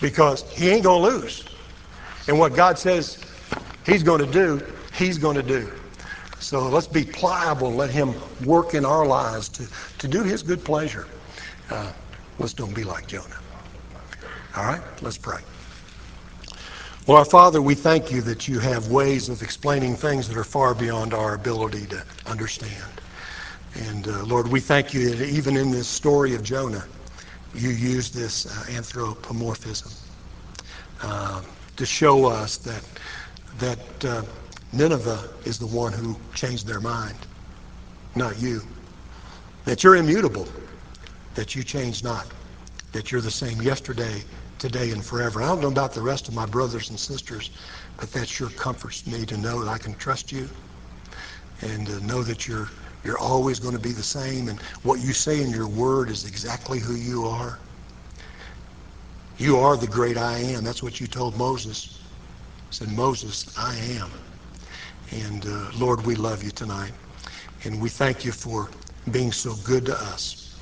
because 0.00 0.42
he 0.52 0.68
ain't 0.68 0.84
going 0.84 1.02
to 1.02 1.18
lose. 1.18 1.44
And 2.28 2.38
what 2.38 2.54
God 2.54 2.78
says, 2.78 3.18
He's 3.86 4.02
going 4.02 4.20
to 4.20 4.30
do, 4.30 4.62
He's 4.94 5.18
going 5.18 5.36
to 5.36 5.42
do. 5.42 5.70
So 6.40 6.68
let's 6.68 6.86
be 6.86 7.04
pliable 7.04 7.72
let 7.72 7.90
Him 7.90 8.14
work 8.44 8.74
in 8.74 8.84
our 8.84 9.06
lives 9.06 9.48
to, 9.50 9.66
to 9.98 10.08
do 10.08 10.22
His 10.22 10.42
good 10.42 10.64
pleasure. 10.64 11.06
Uh, 11.70 11.92
let's 12.38 12.52
don't 12.54 12.74
be 12.74 12.84
like 12.84 13.06
Jonah. 13.06 13.43
All 14.56 14.64
right, 14.64 14.82
let's 15.02 15.18
pray. 15.18 15.40
Well, 17.06 17.16
our 17.16 17.24
Father, 17.24 17.60
we 17.60 17.74
thank 17.74 18.12
you 18.12 18.22
that 18.22 18.46
you 18.46 18.60
have 18.60 18.88
ways 18.88 19.28
of 19.28 19.42
explaining 19.42 19.96
things 19.96 20.28
that 20.28 20.36
are 20.36 20.44
far 20.44 20.74
beyond 20.74 21.12
our 21.12 21.34
ability 21.34 21.86
to 21.86 22.04
understand. 22.26 23.02
And 23.74 24.06
uh, 24.06 24.24
Lord, 24.24 24.46
we 24.46 24.60
thank 24.60 24.94
you 24.94 25.10
that 25.10 25.28
even 25.28 25.56
in 25.56 25.72
this 25.72 25.88
story 25.88 26.34
of 26.36 26.44
Jonah, 26.44 26.84
you 27.52 27.70
use 27.70 28.10
this 28.10 28.46
uh, 28.46 28.72
anthropomorphism 28.72 29.90
uh, 31.02 31.42
to 31.76 31.84
show 31.86 32.24
us 32.26 32.56
that 32.58 32.84
that 33.58 34.04
uh, 34.04 34.22
Nineveh 34.72 35.30
is 35.44 35.58
the 35.58 35.66
one 35.66 35.92
who 35.92 36.16
changed 36.34 36.66
their 36.66 36.80
mind, 36.80 37.16
not 38.14 38.40
you. 38.40 38.62
That 39.64 39.82
you're 39.82 39.96
immutable, 39.96 40.48
that 41.34 41.54
you 41.54 41.62
change 41.62 42.02
not, 42.02 42.26
that 42.92 43.12
you're 43.12 43.20
the 43.20 43.30
same 43.30 43.60
yesterday, 43.62 44.22
today, 44.64 44.92
and 44.92 45.04
forever. 45.04 45.42
I 45.42 45.48
don't 45.48 45.60
know 45.60 45.68
about 45.68 45.92
the 45.92 46.00
rest 46.00 46.26
of 46.26 46.32
my 46.32 46.46
brothers 46.46 46.88
and 46.88 46.98
sisters, 46.98 47.50
but 47.98 48.10
that 48.12 48.26
sure 48.26 48.48
comforts 48.48 49.06
me 49.06 49.26
to 49.26 49.36
know 49.36 49.62
that 49.62 49.70
I 49.70 49.76
can 49.76 49.94
trust 49.96 50.32
you 50.32 50.48
and 51.60 51.86
know 52.06 52.22
that 52.22 52.48
you're 52.48 52.70
you're 53.04 53.18
always 53.18 53.58
going 53.58 53.74
to 53.74 53.80
be 53.80 53.92
the 53.92 54.02
same, 54.02 54.48
and 54.48 54.58
what 54.82 55.00
you 55.00 55.12
say 55.12 55.42
in 55.42 55.50
your 55.50 55.68
word 55.68 56.08
is 56.08 56.24
exactly 56.24 56.78
who 56.78 56.94
you 56.94 57.26
are. 57.26 57.58
You 59.36 59.58
are 59.58 59.76
the 59.76 59.86
great 59.86 60.16
I 60.16 60.38
am. 60.38 60.64
That's 60.64 60.82
what 60.82 60.98
you 60.98 61.06
told 61.06 61.36
Moses. 61.36 62.00
said, 62.70 62.90
Moses, 62.92 63.54
I 63.58 63.76
am. 64.00 64.10
And 65.12 65.44
uh, 65.46 65.72
Lord, 65.76 66.06
we 66.06 66.14
love 66.14 66.42
you 66.42 66.50
tonight. 66.50 66.92
And 67.64 67.82
we 67.82 67.90
thank 67.90 68.24
you 68.24 68.32
for 68.32 68.70
being 69.10 69.30
so 69.30 69.54
good 69.62 69.84
to 69.84 69.94
us. 69.94 70.58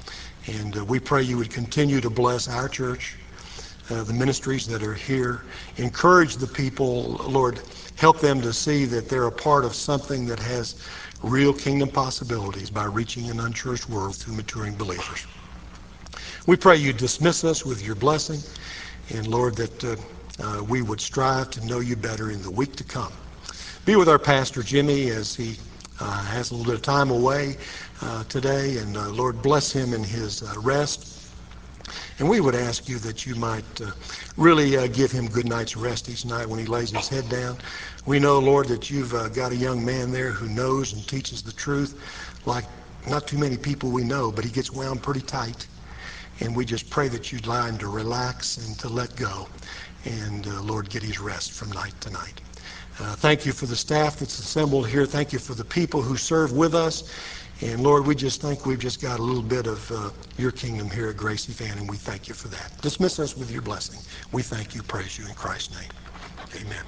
And 0.48 0.76
uh, 0.78 0.84
we 0.84 0.98
pray 0.98 1.22
you 1.22 1.38
would 1.38 1.50
continue 1.50 2.00
to 2.00 2.11
bless 2.11 2.48
our 2.48 2.68
church, 2.68 3.16
uh, 3.93 4.03
the 4.05 4.12
ministries 4.12 4.66
that 4.66 4.82
are 4.82 4.95
here. 4.95 5.43
Encourage 5.76 6.36
the 6.36 6.47
people, 6.47 7.12
Lord. 7.28 7.61
Help 7.97 8.20
them 8.20 8.40
to 8.40 8.53
see 8.53 8.84
that 8.86 9.09
they're 9.09 9.26
a 9.26 9.32
part 9.32 9.64
of 9.64 9.74
something 9.74 10.26
that 10.26 10.38
has 10.40 10.76
real 11.22 11.53
kingdom 11.53 11.88
possibilities 11.88 12.70
by 12.70 12.84
reaching 12.84 13.30
an 13.30 13.40
unchurched 13.40 13.88
world 13.88 14.16
through 14.16 14.34
maturing 14.34 14.74
believers. 14.74 15.26
We 16.47 16.57
pray 16.57 16.76
you 16.76 16.93
dismiss 16.93 17.45
us 17.45 17.64
with 17.64 17.86
your 17.86 17.95
blessing, 17.95 18.40
and 19.16 19.26
Lord, 19.28 19.55
that 19.57 19.84
uh, 19.84 19.97
uh, 20.43 20.64
we 20.64 20.82
would 20.82 21.01
strive 21.01 21.51
to 21.51 21.66
know 21.66 21.80
you 21.80 21.95
better 21.95 22.30
in 22.30 22.43
the 22.43 22.51
week 22.51 22.74
to 22.76 22.84
come. 22.84 23.12
Be 23.84 23.97
with 23.97 24.09
our 24.09 24.18
pastor 24.18 24.62
Jimmy 24.62 25.11
as 25.11 25.34
he 25.34 25.57
uh, 26.01 26.24
has 26.24 26.51
a 26.51 26.55
little 26.55 26.72
bit 26.72 26.74
of 26.74 26.82
time 26.82 27.11
away 27.11 27.57
uh, 28.01 28.24
today, 28.24 28.78
and 28.78 28.97
uh, 28.97 29.11
Lord, 29.11 29.43
bless 29.43 29.70
him 29.70 29.93
in 29.95 30.03
his 30.03 30.43
uh, 30.43 30.55
rest. 30.61 31.11
And 32.18 32.28
we 32.28 32.40
would 32.40 32.54
ask 32.54 32.88
you 32.88 32.98
that 32.98 33.26
you 33.26 33.34
might 33.34 33.80
uh, 33.80 33.90
really 34.36 34.76
uh, 34.76 34.86
give 34.86 35.10
him 35.10 35.28
good 35.28 35.48
night's 35.48 35.76
rest 35.76 36.08
each 36.08 36.24
night 36.24 36.46
when 36.46 36.58
he 36.58 36.66
lays 36.66 36.90
his 36.90 37.08
head 37.08 37.28
down. 37.28 37.58
We 38.06 38.18
know, 38.18 38.38
Lord, 38.38 38.68
that 38.68 38.90
you've 38.90 39.14
uh, 39.14 39.28
got 39.28 39.52
a 39.52 39.56
young 39.56 39.84
man 39.84 40.12
there 40.12 40.30
who 40.30 40.48
knows 40.48 40.92
and 40.92 41.06
teaches 41.08 41.42
the 41.42 41.52
truth 41.52 42.00
like 42.46 42.64
not 43.08 43.26
too 43.26 43.38
many 43.38 43.56
people 43.56 43.90
we 43.90 44.04
know, 44.04 44.30
but 44.30 44.44
he 44.44 44.50
gets 44.50 44.70
wound 44.70 45.02
pretty 45.02 45.22
tight. 45.22 45.66
And 46.40 46.56
we 46.56 46.64
just 46.64 46.90
pray 46.90 47.08
that 47.08 47.32
you'd 47.32 47.46
allow 47.46 47.66
him 47.66 47.78
to 47.78 47.88
relax 47.88 48.56
and 48.58 48.78
to 48.80 48.88
let 48.88 49.14
go. 49.16 49.48
And, 50.04 50.46
uh, 50.46 50.62
Lord, 50.62 50.90
get 50.90 51.02
his 51.02 51.20
rest 51.20 51.52
from 51.52 51.70
night 51.72 51.94
to 52.00 52.10
night. 52.10 52.40
Uh, 52.98 53.14
thank 53.16 53.46
you 53.46 53.52
for 53.52 53.66
the 53.66 53.76
staff 53.76 54.18
that's 54.18 54.38
assembled 54.38 54.86
here. 54.86 55.06
Thank 55.06 55.32
you 55.32 55.38
for 55.38 55.54
the 55.54 55.64
people 55.64 56.02
who 56.02 56.16
serve 56.16 56.52
with 56.52 56.74
us. 56.74 57.04
And 57.62 57.82
Lord, 57.82 58.06
we 58.06 58.16
just 58.16 58.42
think 58.42 58.66
we've 58.66 58.80
just 58.80 59.02
got 59.02 59.20
a 59.20 59.24
little 59.24 59.42
bit 59.42 59.66
of 59.68 59.90
uh, 59.92 60.10
your 60.38 60.52
kingdom 60.52 60.90
here 60.90 61.10
at 61.10 61.18
Gracie 61.18 61.52
Fan, 61.52 61.78
and 61.78 61.90
we 61.90 61.98
thank 61.98 62.28
you 62.28 62.34
for 62.34 62.48
that. 62.50 62.72
Dismiss 62.82 63.20
us 63.20 63.36
with 63.36 63.52
your 63.52 63.62
blessing. 63.62 64.00
We 64.32 64.42
thank 64.42 64.74
you, 64.74 64.82
praise 64.84 65.18
you 65.18 65.26
in 65.28 65.34
Christ's 65.34 65.72
name. 65.80 65.90
Amen. 66.62 66.84